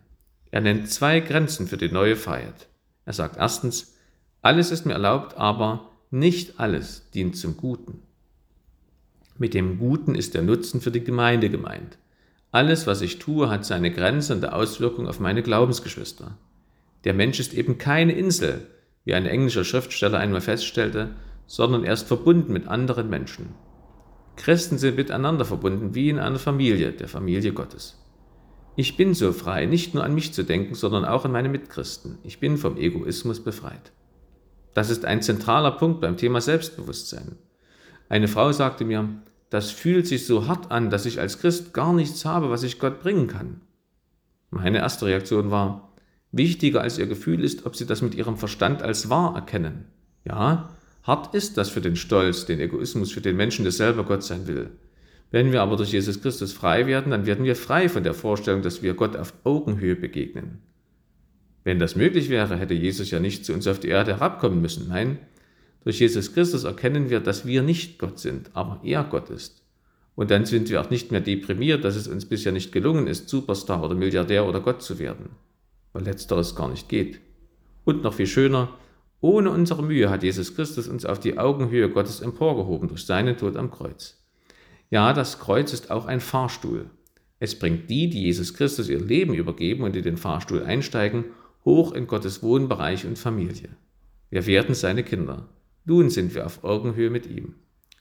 Er 0.50 0.61
nennt 0.61 0.90
zwei 0.90 1.20
Grenzen 1.20 1.66
für 1.66 1.76
die 1.76 1.90
neue 1.90 2.16
Freiheit. 2.16 2.68
Er 3.04 3.12
sagt 3.12 3.37
erstens, 3.37 3.94
alles 4.42 4.70
ist 4.70 4.87
mir 4.87 4.92
erlaubt, 4.92 5.37
aber 5.37 5.90
nicht 6.11 6.61
alles 6.61 7.11
dient 7.11 7.37
zum 7.37 7.56
Guten. 7.56 8.02
Mit 9.42 9.54
dem 9.54 9.76
Guten 9.76 10.14
ist 10.14 10.34
der 10.34 10.42
Nutzen 10.42 10.80
für 10.80 10.92
die 10.92 11.02
Gemeinde 11.02 11.50
gemeint. 11.50 11.99
Alles, 12.52 12.87
was 12.87 13.00
ich 13.00 13.18
tue, 13.18 13.50
hat 13.50 13.64
seine 13.64 13.90
Grenze 13.90 14.37
und 14.37 14.49
Auswirkung 14.49 15.08
auf 15.08 15.18
meine 15.18 15.42
Glaubensgeschwister. 15.42 16.38
Der 17.02 17.12
Mensch 17.12 17.40
ist 17.40 17.52
eben 17.52 17.76
keine 17.76 18.12
Insel, 18.12 18.68
wie 19.04 19.14
ein 19.14 19.26
englischer 19.26 19.64
Schriftsteller 19.64 20.20
einmal 20.20 20.42
feststellte, 20.42 21.16
sondern 21.49 21.82
er 21.82 21.94
ist 21.94 22.06
verbunden 22.06 22.52
mit 22.52 22.68
anderen 22.68 23.11
Menschen. 23.11 23.49
Christen 24.37 24.78
sind 24.78 24.94
miteinander 24.94 25.44
verbunden 25.44 25.96
wie 25.96 26.08
in 26.08 26.20
einer 26.20 26.38
Familie, 26.38 26.92
der 26.92 27.08
Familie 27.08 27.52
Gottes. 27.52 28.00
Ich 28.76 28.96
bin 28.96 29.12
so 29.12 29.32
frei, 29.32 29.66
nicht 29.66 29.92
nur 29.92 30.04
an 30.04 30.14
mich 30.14 30.32
zu 30.32 30.44
denken, 30.44 30.76
sondern 30.76 31.04
auch 31.04 31.25
an 31.25 31.32
meine 31.32 31.49
Mitchristen. 31.49 32.18
Ich 32.22 32.38
bin 32.38 32.58
vom 32.58 32.76
Egoismus 32.76 33.42
befreit. 33.42 33.90
Das 34.72 34.88
ist 34.88 35.04
ein 35.04 35.20
zentraler 35.20 35.72
Punkt 35.72 36.00
beim 36.00 36.16
Thema 36.16 36.40
Selbstbewusstsein. 36.40 37.38
Eine 38.08 38.28
Frau 38.28 38.52
sagte 38.52 38.84
mir, 38.84 39.08
das 39.52 39.71
fühlt 39.71 40.06
sich 40.06 40.25
so 40.25 40.49
hart 40.49 40.71
an, 40.71 40.88
dass 40.88 41.04
ich 41.04 41.21
als 41.21 41.38
Christ 41.38 41.75
gar 41.75 41.92
nichts 41.92 42.25
habe, 42.25 42.49
was 42.49 42.62
ich 42.62 42.78
Gott 42.78 43.00
bringen 43.02 43.26
kann. 43.26 43.61
Meine 44.49 44.78
erste 44.78 45.04
Reaktion 45.04 45.50
war, 45.50 45.92
wichtiger 46.30 46.80
als 46.80 46.97
ihr 46.97 47.06
Gefühl 47.06 47.44
ist, 47.44 47.66
ob 47.66 47.76
sie 47.76 47.85
das 47.85 48.00
mit 48.00 48.14
ihrem 48.14 48.38
Verstand 48.38 48.82
als 48.82 49.11
wahr 49.11 49.35
erkennen. 49.35 49.85
Ja, 50.25 50.71
hart 51.02 51.35
ist 51.35 51.59
das 51.59 51.68
für 51.68 51.82
den 51.82 51.97
Stolz, 51.97 52.47
den 52.47 52.61
Egoismus, 52.61 53.12
für 53.12 53.21
den 53.21 53.37
Menschen, 53.37 53.64
der 53.64 53.73
selber 53.73 54.04
Gott 54.04 54.23
sein 54.23 54.47
will. 54.47 54.71
Wenn 55.30 55.52
wir 55.52 55.61
aber 55.61 55.76
durch 55.76 55.92
Jesus 55.92 56.23
Christus 56.23 56.54
frei 56.54 56.87
werden, 56.87 57.11
dann 57.11 57.26
werden 57.26 57.44
wir 57.44 57.54
frei 57.54 57.90
von 57.90 58.04
der 58.04 58.14
Vorstellung, 58.14 58.62
dass 58.62 58.82
wir 58.82 58.94
Gott 58.94 59.16
auf 59.16 59.35
Augenhöhe 59.44 59.97
begegnen. 59.97 60.62
Wenn 61.62 61.78
das 61.78 61.94
möglich 61.94 62.30
wäre, 62.30 62.56
hätte 62.56 62.73
Jesus 62.73 63.11
ja 63.11 63.21
nicht 63.21 63.44
zu 63.44 63.52
uns 63.52 63.66
auf 63.66 63.80
die 63.80 63.88
Erde 63.88 64.12
herabkommen 64.12 64.62
müssen. 64.62 64.88
Nein, 64.88 65.18
durch 65.85 66.01
Jesus 66.01 66.33
Christus 66.33 66.65
erkennen 66.65 67.11
wir, 67.11 67.21
dass 67.21 67.47
wir 67.47 67.62
nicht 67.62 67.99
Gott 67.99 68.19
sind, 68.19 68.51
aber 68.55 68.81
er 68.85 69.05
Gott 69.05 69.31
ist. 69.31 69.62
Und 70.15 70.31
dann 70.31 70.45
sind 70.45 70.69
wir 70.69 70.81
auch 70.81 70.91
nicht 70.91 71.11
mehr 71.11 71.21
deprimiert, 71.21 71.85
dass 71.85 71.97
es 71.97 72.07
uns 72.07 72.27
bisher 72.27 72.53
nicht 72.53 72.71
gelungen 72.71 73.07
ist, 73.07 73.29
Superstar 73.29 73.83
oder 73.83 73.95
Milliardär 73.95 74.47
oder 74.47 74.61
Gott 74.61 74.83
zu 74.83 74.99
werden, 74.99 75.31
weil 75.93 76.05
letzteres 76.05 76.55
gar 76.55 76.69
nicht 76.69 76.89
geht. 76.89 77.21
Und 77.85 78.03
noch 78.03 78.15
viel 78.15 78.27
schöner, 78.27 78.69
ohne 79.21 79.51
unsere 79.51 79.83
Mühe 79.83 80.11
hat 80.11 80.23
Jesus 80.23 80.55
Christus 80.55 80.89
uns 80.89 81.05
auf 81.05 81.21
die 81.21 81.39
Augenhöhe 81.39 81.89
Gottes 81.89 82.21
emporgehoben 82.21 82.89
durch 82.89 83.07
seinen 83.07 83.37
Tod 83.37 83.57
am 83.57 83.71
Kreuz. 83.71 84.19
Ja, 84.91 85.12
das 85.12 85.39
Kreuz 85.39 85.73
ist 85.73 85.91
auch 85.91 86.07
ein 86.07 86.21
Fahrstuhl. 86.21 86.91
Es 87.39 87.59
bringt 87.59 87.89
die, 87.89 88.11
die 88.11 88.25
Jesus 88.25 88.53
Christus 88.55 88.89
ihr 88.89 89.01
Leben 89.01 89.35
übergeben 89.35 89.85
und 89.85 89.97
in 89.97 90.03
den 90.03 90.17
Fahrstuhl 90.17 90.62
einsteigen, 90.62 91.25
hoch 91.65 91.93
in 91.93 92.07
Gottes 92.07 92.43
Wohnbereich 92.43 93.07
und 93.07 93.19
Familie. 93.19 93.71
Wir 94.31 94.47
werden 94.47 94.75
seine 94.75 95.03
Kinder. 95.03 95.49
Nun 95.85 96.11
sind 96.11 96.35
wir 96.35 96.47
auf 96.47 96.62
Augenhöhe 96.65 97.11
mit 97.11 97.27
ihm. 97.27 97.57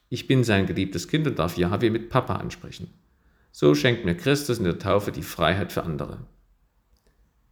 Ich 0.10 0.28
bin 0.28 0.44
sein 0.44 0.68
geliebtes 0.68 1.08
Kind 1.08 1.26
und 1.28 1.40
darf 1.40 1.58
Yahweh 1.58 1.90
mit 1.90 2.10
Papa 2.10 2.36
ansprechen. 2.36 2.94
So 3.52 3.76
schenkt 3.76 4.06
mir 4.06 4.16
Christus 4.16 4.60
in 4.60 4.66
der 4.66 4.80
Taufe 4.80 5.12
die 5.12 5.24
Freiheit 5.24 5.72
für 5.72 5.84
andere. 5.84 6.20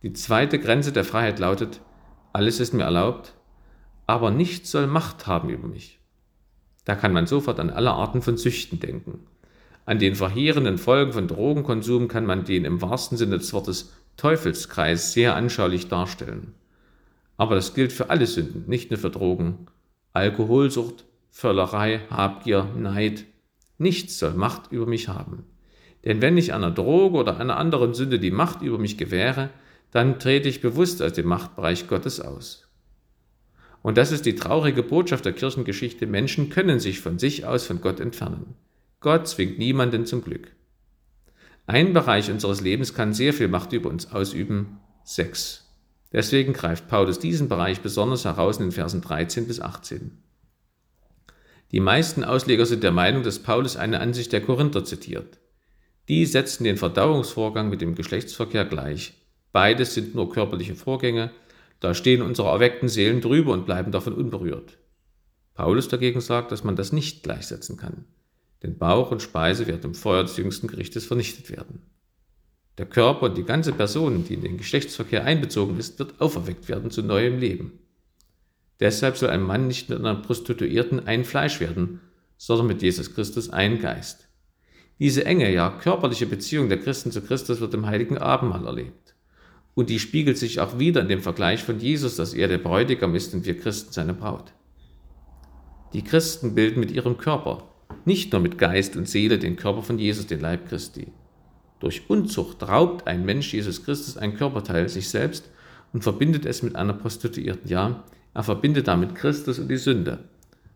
Die 0.04 0.14
zweite 0.14 0.60
Grenze 0.60 0.92
der 0.92 1.04
Freiheit 1.04 1.40
lautet, 1.40 1.82
alles 2.32 2.60
ist 2.60 2.74
mir 2.74 2.84
erlaubt, 2.84 3.34
aber 4.08 4.32
nichts 4.32 4.72
soll 4.72 4.88
Macht 4.88 5.28
haben 5.28 5.50
über 5.50 5.68
mich. 5.68 6.00
Da 6.86 6.96
kann 6.96 7.12
man 7.12 7.28
sofort 7.28 7.60
an 7.60 7.70
alle 7.70 7.92
Arten 7.92 8.22
von 8.22 8.38
Süchten 8.38 8.80
denken. 8.80 9.28
An 9.86 10.00
den 10.00 10.16
verheerenden 10.16 10.78
Folgen 10.78 11.14
von 11.14 11.28
Drogenkonsum 11.28 12.08
kann 12.08 12.26
man 12.26 12.46
den 12.46 12.66
im 12.66 12.82
wahrsten 12.82 13.18
Sinne 13.18 13.38
des 13.38 13.52
Wortes 13.54 13.94
Teufelskreis 14.18 15.14
sehr 15.14 15.36
anschaulich 15.36 15.88
darstellen. 15.88 16.54
Aber 17.38 17.56
das 17.56 17.74
gilt 17.74 17.92
für 17.92 18.10
alle 18.10 18.28
Sünden, 18.28 18.66
nicht 18.68 18.92
nur 18.92 19.00
für 19.00 19.10
Drogen, 19.10 19.68
Alkoholsucht, 20.20 21.06
Völlerei, 21.32 22.02
Habgier, 22.10 22.68
Neid. 22.76 23.24
Nichts 23.78 24.20
soll 24.20 24.34
Macht 24.34 24.72
über 24.72 24.86
mich 24.86 25.08
haben. 25.08 25.46
Denn 26.04 26.22
wenn 26.22 26.38
ich 26.38 26.54
einer 26.54 26.72
Droge 26.72 27.18
oder 27.18 27.40
einer 27.40 27.56
anderen 27.56 27.94
Sünde 27.94 28.20
die 28.20 28.32
Macht 28.32 28.62
über 28.62 28.78
mich 28.78 28.98
gewähre, 28.98 29.50
dann 29.92 30.20
trete 30.20 30.50
ich 30.50 30.60
bewusst 30.60 31.02
aus 31.02 31.14
dem 31.14 31.28
Machtbereich 31.28 31.88
Gottes 31.88 32.20
aus. 32.20 32.68
Und 33.82 33.98
das 33.98 34.12
ist 34.12 34.26
die 34.26 34.36
traurige 34.36 34.84
Botschaft 34.84 35.24
der 35.24 35.32
Kirchengeschichte. 35.32 36.06
Menschen 36.06 36.50
können 36.50 36.82
sich 36.82 37.00
von 37.00 37.18
sich 37.18 37.46
aus 37.46 37.66
von 37.66 37.80
Gott 37.80 38.02
entfernen. 38.02 38.56
Gott 39.00 39.28
zwingt 39.30 39.58
niemanden 39.58 40.06
zum 40.06 40.22
Glück. 40.22 40.52
Ein 41.66 41.94
Bereich 41.94 42.30
unseres 42.30 42.60
Lebens 42.60 42.94
kann 42.94 43.14
sehr 43.14 43.34
viel 43.34 43.48
Macht 43.48 43.72
über 43.72 43.90
uns 43.90 44.12
ausüben, 44.12 44.80
Sex. 45.06 45.69
Deswegen 46.12 46.54
greift 46.54 46.88
Paulus 46.88 47.20
diesen 47.20 47.50
Bereich 47.50 47.82
besonders 47.82 48.26
heraus 48.26 48.58
in 48.58 48.66
den 48.66 48.72
Versen 48.72 49.02
13 49.02 49.48
bis 49.48 49.60
18. 49.60 50.18
Die 51.72 51.80
meisten 51.80 52.24
Ausleger 52.24 52.66
sind 52.66 52.84
der 52.84 52.92
Meinung, 52.92 53.22
dass 53.22 53.40
Paulus 53.40 53.78
eine 53.78 54.00
Ansicht 54.00 54.34
der 54.34 54.42
Korinther 54.42 54.84
zitiert. 54.86 55.38
Die 56.08 56.26
setzen 56.26 56.64
den 56.64 56.78
Verdauungsvorgang 56.78 57.70
mit 57.70 57.82
dem 57.82 57.94
Geschlechtsverkehr 57.94 58.66
gleich. 58.66 59.14
Beides 59.52 59.94
sind 59.94 60.16
nur 60.16 60.32
körperliche 60.32 60.76
Vorgänge, 60.76 61.32
da 61.80 61.94
stehen 61.94 62.22
unsere 62.22 62.50
erweckten 62.50 62.90
Seelen 62.90 63.22
drüber 63.22 63.54
und 63.54 63.66
bleiben 63.66 63.92
davon 63.92 64.14
unberührt. 64.14 64.78
Paulus 65.54 65.88
dagegen 65.88 66.22
sagt, 66.22 66.52
dass 66.52 66.64
man 66.64 66.76
das 66.76 66.92
nicht 66.92 67.24
gleichsetzen 67.24 67.78
kann, 67.78 68.06
denn 68.64 68.78
Bauch 68.78 69.12
und 69.12 69.22
Speise 69.22 69.68
werden 69.68 69.84
im 69.84 69.96
Feuer 69.96 70.24
des 70.24 70.38
jüngsten 70.38 70.68
Gerichtes 70.68 71.06
vernichtet 71.06 71.50
werden. 71.50 71.82
Der 72.80 72.86
Körper 72.86 73.26
und 73.26 73.38
die 73.38 73.44
ganze 73.44 73.74
Person, 73.74 74.24
die 74.24 74.36
in 74.36 74.42
den 74.42 74.58
Geschlechtsverkehr 74.58 75.26
einbezogen 75.26 75.78
ist, 75.78 76.00
wird 76.00 76.22
auferweckt 76.22 76.70
werden 76.70 76.92
zu 76.92 77.04
neuem 77.04 77.38
Leben. 77.38 77.74
Deshalb 78.80 79.18
soll 79.18 79.32
ein 79.32 79.44
Mann 79.44 79.68
nicht 79.68 79.90
mit 79.90 80.00
einer 80.00 80.16
Prostituierten 80.16 81.06
ein 81.06 81.26
Fleisch 81.26 81.60
werden, 81.60 82.00
sondern 82.38 82.68
mit 82.68 82.82
Jesus 82.82 83.14
Christus 83.14 83.50
ein 83.50 83.82
Geist. 83.82 84.30
Diese 84.98 85.26
enge, 85.26 85.54
ja 85.54 85.70
körperliche 85.70 86.26
Beziehung 86.26 86.70
der 86.70 86.80
Christen 86.80 87.12
zu 87.12 87.22
Christus 87.22 87.60
wird 87.60 87.74
im 87.74 87.86
heiligen 87.86 88.18
Abendmahl 88.18 88.66
erlebt. 88.66 89.14
Und 89.76 89.90
die 89.90 90.00
spiegelt 90.00 90.38
sich 90.38 90.62
auch 90.62 90.80
wieder 90.80 91.02
in 91.02 91.10
dem 91.10 91.22
Vergleich 91.22 91.62
von 91.62 91.82
Jesus, 91.82 92.16
dass 92.16 92.34
er 92.34 92.48
der 92.48 92.60
Bräutigam 92.60 93.14
ist 93.14 93.34
und 93.34 93.46
wir 93.46 93.60
Christen 93.60 93.92
seine 93.92 94.14
Braut. 94.14 94.54
Die 95.92 96.04
Christen 96.06 96.56
bilden 96.56 96.80
mit 96.80 96.92
ihrem 96.92 97.18
Körper, 97.18 97.68
nicht 98.06 98.32
nur 98.32 98.42
mit 98.42 98.58
Geist 98.58 98.96
und 98.96 99.10
Seele, 99.10 99.38
den 99.38 99.58
Körper 99.58 99.84
von 99.84 100.00
Jesus, 100.00 100.28
den 100.28 100.40
Leib 100.40 100.70
Christi. 100.70 101.08
Durch 101.80 102.10
Unzucht 102.10 102.62
raubt 102.68 103.08
ein 103.08 103.26
Mensch 103.26 103.54
Jesus 103.54 103.84
Christus 103.84 104.18
ein 104.18 104.36
Körperteil 104.36 104.90
sich 104.90 105.10
selbst 105.10 105.50
und 105.94 106.04
verbindet 106.04 106.46
es 106.46 106.62
mit 106.62 106.76
einer 106.76 106.94
Prostituierten. 106.94 107.70
Ja, 107.70 108.04
er 108.34 108.44
verbindet 108.44 108.88
damit 108.88 109.16
Christus 109.16 109.60
und 109.60 109.70
die 109.70 109.78
Sünde. 109.78 110.20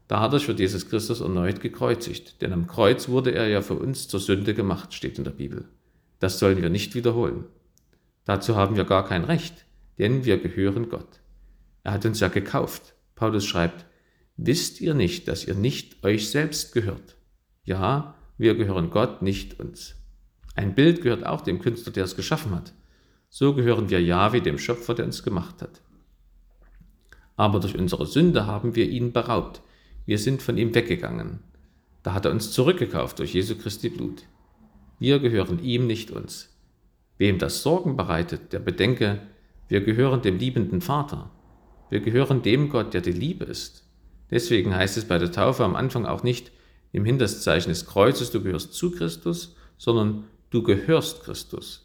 Dadurch 0.07 0.47
wird 0.47 0.59
Jesus 0.59 0.89
Christus 0.89 1.21
erneut 1.21 1.61
gekreuzigt, 1.61 2.41
denn 2.41 2.53
am 2.53 2.67
Kreuz 2.67 3.09
wurde 3.09 3.31
er 3.31 3.47
ja 3.47 3.61
für 3.61 3.75
uns 3.75 4.07
zur 4.07 4.19
Sünde 4.19 4.53
gemacht, 4.53 4.93
steht 4.93 5.17
in 5.17 5.23
der 5.23 5.31
Bibel. 5.31 5.65
Das 6.19 6.39
sollen 6.39 6.61
wir 6.61 6.69
nicht 6.69 6.95
wiederholen. 6.95 7.45
Dazu 8.25 8.55
haben 8.55 8.75
wir 8.75 8.85
gar 8.85 9.05
kein 9.05 9.23
Recht, 9.23 9.65
denn 9.97 10.25
wir 10.25 10.37
gehören 10.37 10.89
Gott. 10.89 11.19
Er 11.83 11.93
hat 11.93 12.05
uns 12.05 12.19
ja 12.19 12.29
gekauft. 12.29 12.95
Paulus 13.15 13.45
schreibt, 13.45 13.85
wisst 14.37 14.81
ihr 14.81 14.93
nicht, 14.93 15.27
dass 15.27 15.45
ihr 15.45 15.55
nicht 15.55 16.03
euch 16.03 16.29
selbst 16.29 16.73
gehört? 16.73 17.17
Ja, 17.65 18.15
wir 18.37 18.55
gehören 18.55 18.89
Gott, 18.89 19.21
nicht 19.21 19.59
uns. 19.59 19.95
Ein 20.55 20.75
Bild 20.75 21.01
gehört 21.01 21.25
auch 21.25 21.41
dem 21.41 21.59
Künstler, 21.59 21.91
der 21.91 22.03
es 22.03 22.15
geschaffen 22.15 22.53
hat. 22.53 22.73
So 23.29 23.55
gehören 23.55 23.89
wir 23.89 24.01
Jahwe, 24.01 24.41
dem 24.41 24.59
Schöpfer, 24.59 24.93
der 24.93 25.05
uns 25.05 25.23
gemacht 25.23 25.61
hat. 25.61 25.81
Aber 27.35 27.59
durch 27.59 27.77
unsere 27.77 28.05
Sünde 28.05 28.45
haben 28.45 28.75
wir 28.75 28.87
ihn 28.87 29.11
beraubt. 29.11 29.61
Wir 30.05 30.19
sind 30.19 30.41
von 30.41 30.57
ihm 30.57 30.75
weggegangen. 30.75 31.39
Da 32.03 32.13
hat 32.13 32.25
er 32.25 32.31
uns 32.31 32.51
zurückgekauft 32.51 33.19
durch 33.19 33.33
Jesu 33.33 33.55
Christi 33.55 33.89
Blut. 33.89 34.23
Wir 34.99 35.19
gehören 35.19 35.63
ihm, 35.63 35.87
nicht 35.87 36.11
uns. 36.11 36.49
Wem 37.17 37.39
das 37.39 37.63
Sorgen 37.63 37.97
bereitet, 37.97 38.53
der 38.53 38.59
bedenke, 38.59 39.21
wir 39.67 39.81
gehören 39.81 40.21
dem 40.21 40.37
liebenden 40.37 40.81
Vater. 40.81 41.31
Wir 41.89 42.01
gehören 42.01 42.41
dem 42.41 42.69
Gott, 42.69 42.93
der 42.93 43.01
die 43.01 43.11
Liebe 43.11 43.45
ist. 43.45 43.83
Deswegen 44.29 44.75
heißt 44.75 44.97
es 44.97 45.05
bei 45.05 45.17
der 45.17 45.31
Taufe 45.31 45.63
am 45.63 45.75
Anfang 45.75 46.05
auch 46.05 46.23
nicht 46.23 46.51
im 46.91 47.05
Hinterszeichen 47.05 47.69
des 47.69 47.85
Kreuzes, 47.85 48.31
du 48.31 48.43
gehörst 48.43 48.73
zu 48.73 48.91
Christus, 48.91 49.55
sondern 49.77 50.25
Du 50.53 50.61
gehörst 50.61 51.23
Christus. 51.23 51.83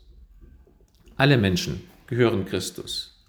Alle 1.16 1.38
Menschen 1.38 1.88
gehören 2.06 2.44
Christus. 2.44 3.24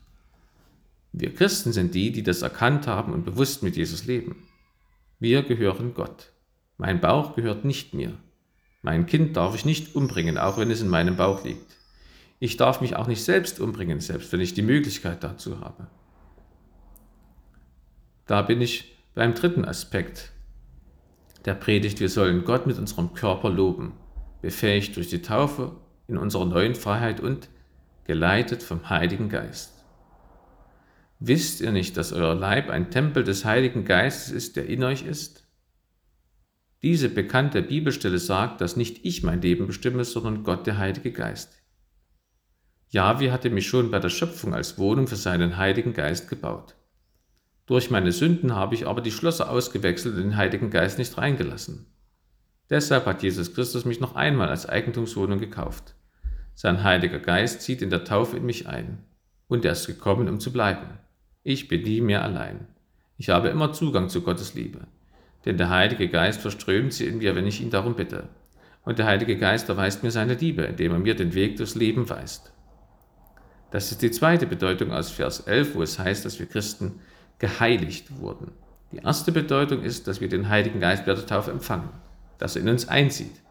Wir 1.13 1.33
Christen 1.33 1.71
sind 1.71 1.95
die, 1.95 2.11
die 2.11 2.23
das 2.23 2.41
erkannt 2.41 2.87
haben 2.87 3.13
und 3.13 3.23
bewusst 3.23 3.63
mit 3.63 3.77
Jesus 3.77 4.05
leben. 4.05 4.45
Wir 5.17 5.43
gehören 5.43 5.93
Gott. 5.93 6.33
Mein 6.77 6.99
Bauch 6.99 7.37
gehört 7.37 7.63
nicht 7.63 7.93
mir. 7.93 8.17
Mein 8.81 9.05
Kind 9.05 9.37
darf 9.37 9.55
ich 9.55 9.63
nicht 9.63 9.95
umbringen, 9.95 10.37
auch 10.37 10.57
wenn 10.57 10.71
es 10.71 10.81
in 10.81 10.89
meinem 10.89 11.15
Bauch 11.15 11.45
liegt. 11.45 11.77
Ich 12.39 12.57
darf 12.57 12.81
mich 12.81 12.97
auch 12.97 13.07
nicht 13.07 13.23
selbst 13.23 13.61
umbringen, 13.61 14.01
selbst 14.01 14.33
wenn 14.33 14.41
ich 14.41 14.55
die 14.55 14.61
Möglichkeit 14.61 15.23
dazu 15.23 15.61
habe. 15.61 15.87
Da 18.25 18.41
bin 18.41 18.59
ich 18.59 18.93
beim 19.15 19.35
dritten 19.35 19.63
Aspekt 19.63 20.33
der 21.45 21.53
Predigt. 21.53 22.01
Wir 22.01 22.09
sollen 22.09 22.43
Gott 22.43 22.67
mit 22.67 22.77
unserem 22.77 23.13
Körper 23.13 23.49
loben 23.49 23.93
befähigt 24.41 24.95
durch 24.95 25.09
die 25.09 25.21
Taufe 25.21 25.75
in 26.07 26.17
unserer 26.17 26.45
neuen 26.45 26.75
Freiheit 26.75 27.19
und 27.19 27.49
geleitet 28.05 28.63
vom 28.63 28.89
Heiligen 28.89 29.29
Geist. 29.29 29.85
Wisst 31.19 31.61
ihr 31.61 31.71
nicht, 31.71 31.97
dass 31.97 32.13
euer 32.13 32.33
Leib 32.33 32.69
ein 32.69 32.91
Tempel 32.91 33.23
des 33.23 33.43
Heiligen 33.43 33.83
Geistes 33.83 34.31
ist, 34.31 34.55
der 34.55 34.67
in 34.67 34.83
euch 34.83 35.05
ist? 35.05 35.47
Diese 36.81 37.09
bekannte 37.09 37.61
Bibelstelle 37.61 38.19
sagt, 38.19 38.61
dass 38.61 38.77
nicht 38.77 39.05
ich 39.05 39.21
mein 39.21 39.41
Leben 39.41 39.67
bestimme, 39.67 40.05
sondern 40.05 40.43
Gott 40.43 40.65
der 40.65 40.77
Heilige 40.77 41.11
Geist. 41.11 41.61
Jahwe 42.87 43.31
hatte 43.31 43.49
mich 43.49 43.67
schon 43.67 43.91
bei 43.91 43.99
der 43.99 44.09
Schöpfung 44.09 44.53
als 44.53 44.77
Wohnung 44.77 45.07
für 45.07 45.17
seinen 45.17 45.57
Heiligen 45.57 45.93
Geist 45.93 46.29
gebaut. 46.29 46.75
Durch 47.65 47.91
meine 47.91 48.13
Sünden 48.13 48.55
habe 48.55 48.73
ich 48.73 48.87
aber 48.87 49.01
die 49.01 49.11
Schlösser 49.11 49.51
ausgewechselt 49.51 50.15
und 50.15 50.23
den 50.23 50.37
Heiligen 50.37 50.71
Geist 50.71 50.97
nicht 50.97 51.15
reingelassen. 51.17 51.85
Deshalb 52.69 53.05
hat 53.05 53.23
Jesus 53.23 53.53
Christus 53.53 53.85
mich 53.85 53.99
noch 53.99 54.15
einmal 54.15 54.49
als 54.49 54.67
Eigentumswohnung 54.67 55.39
gekauft. 55.39 55.95
Sein 56.53 56.83
Heiliger 56.83 57.19
Geist 57.19 57.61
zieht 57.61 57.81
in 57.81 57.89
der 57.89 58.03
Taufe 58.03 58.37
in 58.37 58.45
mich 58.45 58.67
ein. 58.67 58.99
Und 59.47 59.65
er 59.65 59.71
ist 59.71 59.87
gekommen, 59.87 60.29
um 60.29 60.39
zu 60.39 60.51
bleiben. 60.51 60.99
Ich 61.43 61.67
bin 61.67 61.81
nie 61.81 62.01
mehr 62.01 62.23
allein. 62.23 62.67
Ich 63.17 63.29
habe 63.29 63.47
immer 63.49 63.73
Zugang 63.73 64.09
zu 64.09 64.21
Gottes 64.21 64.53
Liebe. 64.53 64.87
Denn 65.45 65.57
der 65.57 65.69
Heilige 65.69 66.09
Geist 66.09 66.41
verströmt 66.41 66.93
sie 66.93 67.07
in 67.07 67.17
mir, 67.17 67.35
wenn 67.35 67.47
ich 67.47 67.61
ihn 67.61 67.69
darum 67.69 67.95
bitte. 67.95 68.29
Und 68.83 68.99
der 68.99 69.05
Heilige 69.05 69.37
Geist 69.37 69.69
erweist 69.69 70.03
mir 70.03 70.11
seine 70.11 70.35
Liebe, 70.35 70.63
indem 70.63 70.91
er 70.91 70.99
mir 70.99 71.15
den 71.15 71.33
Weg 71.33 71.57
durchs 71.57 71.75
Leben 71.75 72.09
weist. 72.09 72.51
Das 73.71 73.91
ist 73.91 74.01
die 74.01 74.11
zweite 74.11 74.47
Bedeutung 74.47 74.91
aus 74.91 75.11
Vers 75.11 75.41
11, 75.41 75.75
wo 75.75 75.81
es 75.81 75.99
heißt, 75.99 76.25
dass 76.25 76.39
wir 76.39 76.47
Christen 76.47 77.01
geheiligt 77.37 78.19
wurden. 78.19 78.51
Die 78.91 78.97
erste 78.97 79.31
Bedeutung 79.31 79.83
ist, 79.83 80.07
dass 80.07 80.21
wir 80.21 80.29
den 80.29 80.49
Heiligen 80.49 80.79
Geist 80.79 81.05
bei 81.05 81.13
der 81.13 81.25
Taufe 81.25 81.51
empfangen, 81.51 81.89
dass 82.39 82.55
er 82.55 82.63
in 82.63 82.69
uns 82.69 82.87
einzieht. 82.87 83.41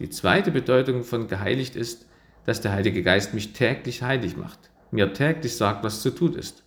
Die 0.00 0.10
zweite 0.10 0.50
Bedeutung 0.50 1.04
von 1.04 1.28
geheiligt 1.28 1.76
ist, 1.76 2.06
dass 2.44 2.60
der 2.60 2.72
Heilige 2.72 3.04
Geist 3.04 3.34
mich 3.34 3.52
täglich 3.52 4.02
heilig 4.02 4.36
macht, 4.36 4.58
mir 4.90 5.12
täglich 5.12 5.56
sagt, 5.56 5.84
was 5.84 6.02
zu 6.02 6.10
tun 6.10 6.34
ist. 6.34 6.64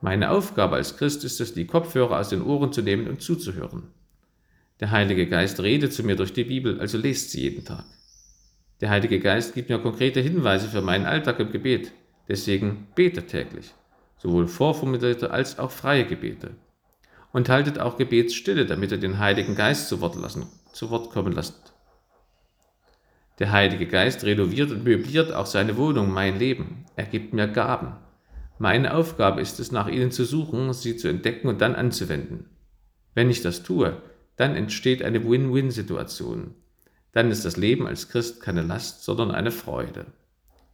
Meine 0.00 0.30
Aufgabe 0.30 0.76
als 0.76 0.96
Christ 0.96 1.24
ist 1.24 1.40
es, 1.40 1.52
die 1.52 1.66
Kopfhörer 1.66 2.18
aus 2.18 2.30
den 2.30 2.42
Ohren 2.42 2.72
zu 2.72 2.82
nehmen 2.82 3.08
und 3.08 3.20
zuzuhören. 3.20 3.88
Der 4.80 4.90
Heilige 4.90 5.26
Geist 5.26 5.60
redet 5.60 5.92
zu 5.92 6.02
mir 6.02 6.16
durch 6.16 6.32
die 6.32 6.44
Bibel, 6.44 6.80
also 6.80 6.98
lest 6.98 7.30
sie 7.30 7.42
jeden 7.42 7.64
Tag. 7.64 7.84
Der 8.80 8.90
Heilige 8.90 9.20
Geist 9.20 9.54
gibt 9.54 9.70
mir 9.70 9.78
konkrete 9.78 10.20
Hinweise 10.20 10.68
für 10.68 10.82
meinen 10.82 11.06
Alltag 11.06 11.40
im 11.40 11.50
Gebet, 11.50 11.92
deswegen 12.28 12.88
bete 12.94 13.26
täglich, 13.26 13.72
sowohl 14.18 14.48
vorformulierte 14.48 15.30
als 15.30 15.58
auch 15.58 15.70
freie 15.70 16.04
Gebete. 16.04 16.50
Und 17.32 17.48
haltet 17.48 17.78
auch 17.78 17.96
Gebetsstille, 17.96 18.66
damit 18.66 18.92
ihr 18.92 18.98
den 18.98 19.18
Heiligen 19.18 19.54
Geist 19.54 19.88
zu 19.88 20.00
Wort, 20.00 20.16
lassen, 20.16 20.46
zu 20.76 20.90
Wort 20.90 21.10
kommen 21.10 21.32
lasst. 21.32 21.72
Der 23.38 23.50
Heilige 23.50 23.86
Geist 23.86 24.24
renoviert 24.24 24.70
und 24.70 24.84
möbliert 24.84 25.32
auch 25.32 25.46
seine 25.46 25.76
Wohnung, 25.76 26.10
mein 26.12 26.38
Leben. 26.38 26.84
Er 26.96 27.04
gibt 27.04 27.32
mir 27.32 27.48
Gaben. 27.48 27.96
Meine 28.58 28.94
Aufgabe 28.94 29.40
ist 29.40 29.58
es, 29.60 29.72
nach 29.72 29.88
ihnen 29.88 30.10
zu 30.10 30.24
suchen, 30.24 30.72
sie 30.72 30.96
zu 30.96 31.08
entdecken 31.08 31.48
und 31.48 31.60
dann 31.60 31.74
anzuwenden. 31.74 32.50
Wenn 33.14 33.30
ich 33.30 33.42
das 33.42 33.62
tue, 33.62 34.00
dann 34.36 34.54
entsteht 34.54 35.02
eine 35.02 35.26
Win-Win-Situation. 35.28 36.54
Dann 37.12 37.30
ist 37.30 37.44
das 37.44 37.56
Leben 37.56 37.86
als 37.86 38.08
Christ 38.08 38.42
keine 38.42 38.62
Last, 38.62 39.04
sondern 39.04 39.30
eine 39.30 39.50
Freude. 39.50 40.06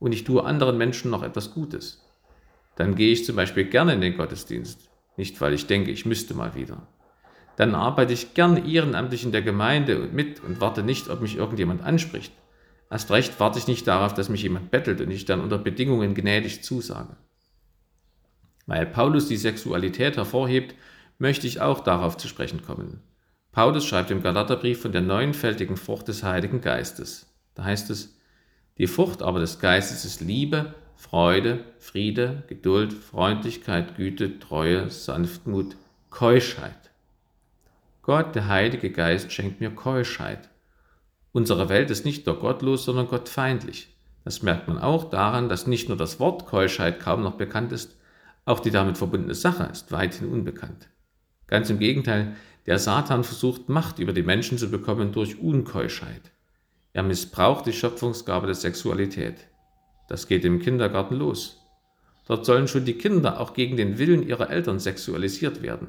Und 0.00 0.12
ich 0.12 0.24
tue 0.24 0.44
anderen 0.44 0.78
Menschen 0.78 1.10
noch 1.10 1.22
etwas 1.22 1.54
Gutes. 1.54 2.02
Dann 2.74 2.96
gehe 2.96 3.12
ich 3.12 3.24
zum 3.24 3.36
Beispiel 3.36 3.64
gerne 3.64 3.94
in 3.94 4.00
den 4.00 4.16
Gottesdienst, 4.16 4.90
nicht 5.16 5.40
weil 5.40 5.52
ich 5.52 5.66
denke, 5.66 5.92
ich 5.92 6.06
müsste 6.06 6.34
mal 6.34 6.54
wieder. 6.56 6.88
Dann 7.62 7.76
arbeite 7.76 8.12
ich 8.12 8.34
gern 8.34 8.66
ehrenamtlich 8.68 9.22
in 9.22 9.30
der 9.30 9.40
Gemeinde 9.40 10.02
und 10.02 10.12
mit 10.12 10.42
und 10.42 10.60
warte 10.60 10.82
nicht, 10.82 11.08
ob 11.08 11.20
mich 11.20 11.36
irgendjemand 11.36 11.80
anspricht. 11.84 12.32
Erst 12.90 13.12
recht 13.12 13.38
warte 13.38 13.60
ich 13.60 13.68
nicht 13.68 13.86
darauf, 13.86 14.12
dass 14.14 14.28
mich 14.28 14.42
jemand 14.42 14.72
bettelt 14.72 15.00
und 15.00 15.12
ich 15.12 15.26
dann 15.26 15.40
unter 15.40 15.58
Bedingungen 15.58 16.12
gnädig 16.12 16.64
zusage. 16.64 17.14
Weil 18.66 18.84
Paulus 18.84 19.28
die 19.28 19.36
Sexualität 19.36 20.16
hervorhebt, 20.16 20.74
möchte 21.18 21.46
ich 21.46 21.60
auch 21.60 21.78
darauf 21.78 22.16
zu 22.16 22.26
sprechen 22.26 22.62
kommen. 22.62 22.98
Paulus 23.52 23.86
schreibt 23.86 24.10
im 24.10 24.24
Galaterbrief 24.24 24.82
von 24.82 24.90
der 24.90 25.02
neunfältigen 25.02 25.76
Frucht 25.76 26.08
des 26.08 26.24
Heiligen 26.24 26.62
Geistes. 26.62 27.32
Da 27.54 27.62
heißt 27.62 27.90
es, 27.90 28.18
die 28.76 28.88
Frucht 28.88 29.22
aber 29.22 29.38
des 29.38 29.60
Geistes 29.60 30.04
ist 30.04 30.20
Liebe, 30.20 30.74
Freude, 30.96 31.60
Friede, 31.78 32.42
Geduld, 32.48 32.92
Freundlichkeit, 32.92 33.94
Güte, 33.94 34.40
Treue, 34.40 34.90
Sanftmut, 34.90 35.76
Keuschheit. 36.10 36.81
Gott, 38.02 38.34
der 38.34 38.48
Heilige 38.48 38.90
Geist, 38.90 39.30
schenkt 39.30 39.60
mir 39.60 39.70
Keuschheit. 39.70 40.48
Unsere 41.30 41.68
Welt 41.68 41.88
ist 41.88 42.04
nicht 42.04 42.26
nur 42.26 42.40
gottlos, 42.40 42.84
sondern 42.84 43.06
gottfeindlich. 43.06 43.96
Das 44.24 44.42
merkt 44.42 44.66
man 44.66 44.78
auch 44.78 45.08
daran, 45.08 45.48
dass 45.48 45.68
nicht 45.68 45.88
nur 45.88 45.96
das 45.96 46.18
Wort 46.18 46.46
Keuschheit 46.46 46.98
kaum 46.98 47.22
noch 47.22 47.36
bekannt 47.36 47.70
ist, 47.70 47.96
auch 48.44 48.58
die 48.58 48.72
damit 48.72 48.98
verbundene 48.98 49.36
Sache 49.36 49.68
ist 49.70 49.92
weithin 49.92 50.28
unbekannt. 50.28 50.88
Ganz 51.46 51.70
im 51.70 51.78
Gegenteil, 51.78 52.34
der 52.66 52.80
Satan 52.80 53.22
versucht 53.22 53.68
Macht 53.68 54.00
über 54.00 54.12
die 54.12 54.24
Menschen 54.24 54.58
zu 54.58 54.68
bekommen 54.68 55.12
durch 55.12 55.38
Unkeuschheit. 55.38 56.32
Er 56.92 57.04
missbraucht 57.04 57.66
die 57.66 57.72
Schöpfungsgabe 57.72 58.46
der 58.46 58.56
Sexualität. 58.56 59.46
Das 60.08 60.26
geht 60.26 60.44
im 60.44 60.58
Kindergarten 60.60 61.14
los. 61.14 61.60
Dort 62.26 62.46
sollen 62.46 62.66
schon 62.66 62.84
die 62.84 62.98
Kinder 62.98 63.40
auch 63.40 63.54
gegen 63.54 63.76
den 63.76 63.98
Willen 63.98 64.26
ihrer 64.26 64.50
Eltern 64.50 64.80
sexualisiert 64.80 65.62
werden. 65.62 65.88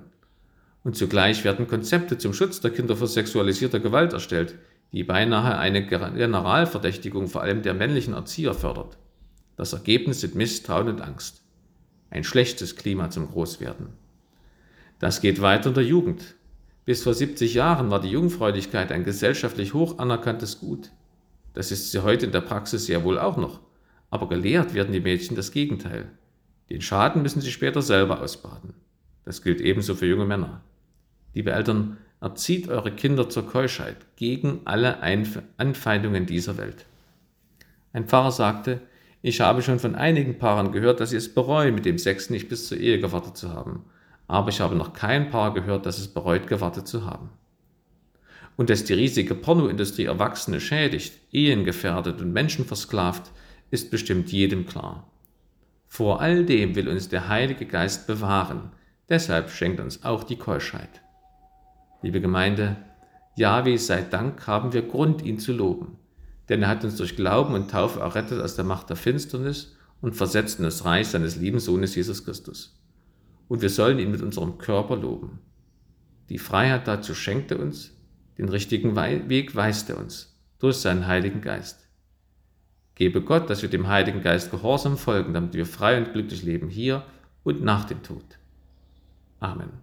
Und 0.84 0.96
zugleich 0.96 1.44
werden 1.44 1.68
Konzepte 1.68 2.18
zum 2.18 2.34
Schutz 2.34 2.60
der 2.60 2.72
Kinder 2.72 2.96
vor 2.96 3.08
sexualisierter 3.08 3.80
Gewalt 3.80 4.14
erstellt, 4.14 4.56
die 4.92 5.04
beinahe 5.04 5.58
eine 5.58 5.86
Generalverdächtigung 5.86 7.28
vor 7.28 7.42
allem 7.42 7.62
der 7.62 7.74
männlichen 7.74 8.14
Erzieher 8.14 8.54
fördert. 8.54 8.98
Das 9.56 9.74
Ergebnis 9.74 10.22
sind 10.22 10.36
Misstrauen 10.36 10.90
und 10.90 11.02
Angst 11.02 11.44
ein 12.14 12.24
schlechtes 12.24 12.76
Klima 12.76 13.10
zum 13.10 13.28
Großwerden. 13.28 13.88
Das 15.00 15.20
geht 15.20 15.42
weiter 15.42 15.70
in 15.70 15.74
der 15.74 15.84
Jugend. 15.84 16.36
Bis 16.86 17.02
vor 17.02 17.16
70 17.16 17.56
Jahren 17.56 17.90
war 17.90 18.00
die 18.00 18.12
Jungfräulichkeit 18.12 18.92
ein 18.92 19.04
gesellschaftlich 19.04 19.74
hoch 19.74 19.98
anerkanntes 19.98 20.60
Gut. 20.60 20.92
Das 21.54 21.72
ist 21.72 21.92
sie 21.92 22.04
heute 22.04 22.28
in 22.28 22.32
der 22.32 22.42
Praxis 22.42 22.86
sehr 22.86 23.04
wohl 23.04 23.18
auch 23.18 23.38
noch. 23.38 23.62
Aber 24.12 24.30
gelehrt 24.30 24.76
werden 24.76 24.94
die 24.94 25.00
Mädchen 25.00 25.36
das 25.36 25.52
Gegenteil. 25.52 26.08
Den 26.70 26.82
Schaden 26.82 27.24
müssen 27.24 27.42
sie 27.42 27.52
später 27.52 27.82
selber 27.82 28.22
ausbaden. 28.22 28.76
Das 29.26 29.42
gilt 29.42 29.60
ebenso 29.60 29.96
für 29.96 30.06
junge 30.06 30.26
Männer. 30.26 30.62
Liebe 31.34 31.52
Eltern, 31.52 31.98
erzieht 32.22 32.70
eure 32.70 32.92
Kinder 32.92 33.30
zur 33.30 33.48
Keuschheit 33.48 33.98
gegen 34.16 34.62
alle 34.66 35.00
Anfeindungen 35.58 36.26
dieser 36.26 36.58
Welt. 36.58 36.86
Ein 37.92 38.08
Pfarrer 38.08 38.32
sagte, 38.32 38.82
ich 39.22 39.42
habe 39.42 39.62
schon 39.62 39.80
von 39.80 39.96
einigen 39.96 40.38
Paaren 40.38 40.72
gehört, 40.72 41.00
dass 41.00 41.12
sie 41.12 41.18
es 41.18 41.34
bereuen, 41.34 41.76
mit 41.76 41.86
dem 41.86 41.98
Sex 41.98 42.30
nicht 42.30 42.50
bis 42.50 42.68
zur 42.68 42.78
Ehe 42.78 43.00
gewartet 43.00 43.38
zu 43.38 43.52
haben. 43.52 43.86
Aber 44.28 44.50
ich 44.50 44.62
habe 44.62 44.76
noch 44.76 44.94
kein 44.94 45.30
Paar 45.30 45.54
gehört, 45.54 45.86
das 45.86 46.00
es 46.00 46.08
bereut, 46.08 46.48
gewartet 46.48 46.88
zu 46.88 47.06
haben. 47.06 47.30
Und 48.56 48.70
dass 48.70 48.84
die 48.84 48.94
riesige 48.94 49.36
Pornoindustrie 49.36 50.06
Erwachsene 50.06 50.60
schädigt, 50.60 51.14
Ehen 51.32 51.66
gefährdet 51.66 52.22
und 52.22 52.34
Menschen 52.34 52.66
versklavt, 52.66 53.32
ist 53.70 53.92
bestimmt 53.92 54.32
jedem 54.32 54.66
klar. 54.66 55.08
Vor 55.88 56.22
all 56.22 56.46
dem 56.46 56.76
will 56.76 56.88
uns 56.88 57.10
der 57.10 57.28
Heilige 57.28 57.66
Geist 57.66 58.08
bewahren. 58.08 58.72
Deshalb 59.10 59.50
schenkt 59.50 59.80
uns 59.80 60.04
auch 60.04 60.24
die 60.24 60.38
Keuschheit. 60.38 61.03
Liebe 62.04 62.22
Gemeinde, 62.22 62.76
Jahwe 63.36 63.80
sei 63.80 64.04
Dank 64.04 64.46
haben 64.46 64.74
wir 64.74 64.84
Grund, 64.84 65.24
ihn 65.24 65.40
zu 65.40 65.54
loben 65.54 65.98
denn 66.50 66.62
er 66.62 66.68
hat 66.68 66.84
uns 66.84 66.98
durch 66.98 67.16
Glauben 67.16 67.54
und 67.54 67.72
Taufe 67.72 68.00
errettet 68.02 68.42
aus 68.42 68.56
der 68.56 68.66
Macht 68.66 68.90
der 68.90 68.98
Finsternis 68.98 69.76
und 70.02 70.16
versetzt 70.16 70.60
in 70.60 70.66
das 70.66 70.84
Reich 70.86 71.08
seines 71.08 71.38
lieben 71.38 71.60
Sohnes 71.60 71.96
Jesus 71.96 72.26
Christus. 72.26 72.80
Und 73.48 73.62
wir 73.62 73.70
sollen 73.70 74.00
ihn 74.00 74.12
mit 74.12 74.22
unserem 74.22 74.58
Körper 74.58 74.96
loben. 74.96 75.40
Die 76.30 76.38
Freiheit 76.38 76.88
dazu 76.88 77.14
schenkt 77.14 77.52
er 77.52 77.60
uns, 77.60 77.92
den 78.38 78.50
richtigen 78.50 78.96
Weg 78.96 79.56
weist 79.56 79.90
er 79.90 79.98
uns 79.98 80.38
durch 80.60 80.78
seinen 80.78 81.08
Heiligen 81.08 81.42
Geist. 81.42 81.88
Gebe 82.96 83.22
Gott, 83.22 83.50
dass 83.50 83.62
wir 83.62 83.70
dem 83.70 83.88
Heiligen 83.88 84.22
Geist 84.22 84.52
gehorsam 84.52 84.98
folgen, 84.98 85.34
damit 85.34 85.54
wir 85.54 85.66
frei 85.66 85.98
und 85.98 86.14
glücklich 86.14 86.44
leben 86.44 86.70
hier 86.70 87.04
und 87.44 87.64
nach 87.64 87.86
dem 87.86 88.02
Tod. 88.04 88.24
Amen. 89.40 89.83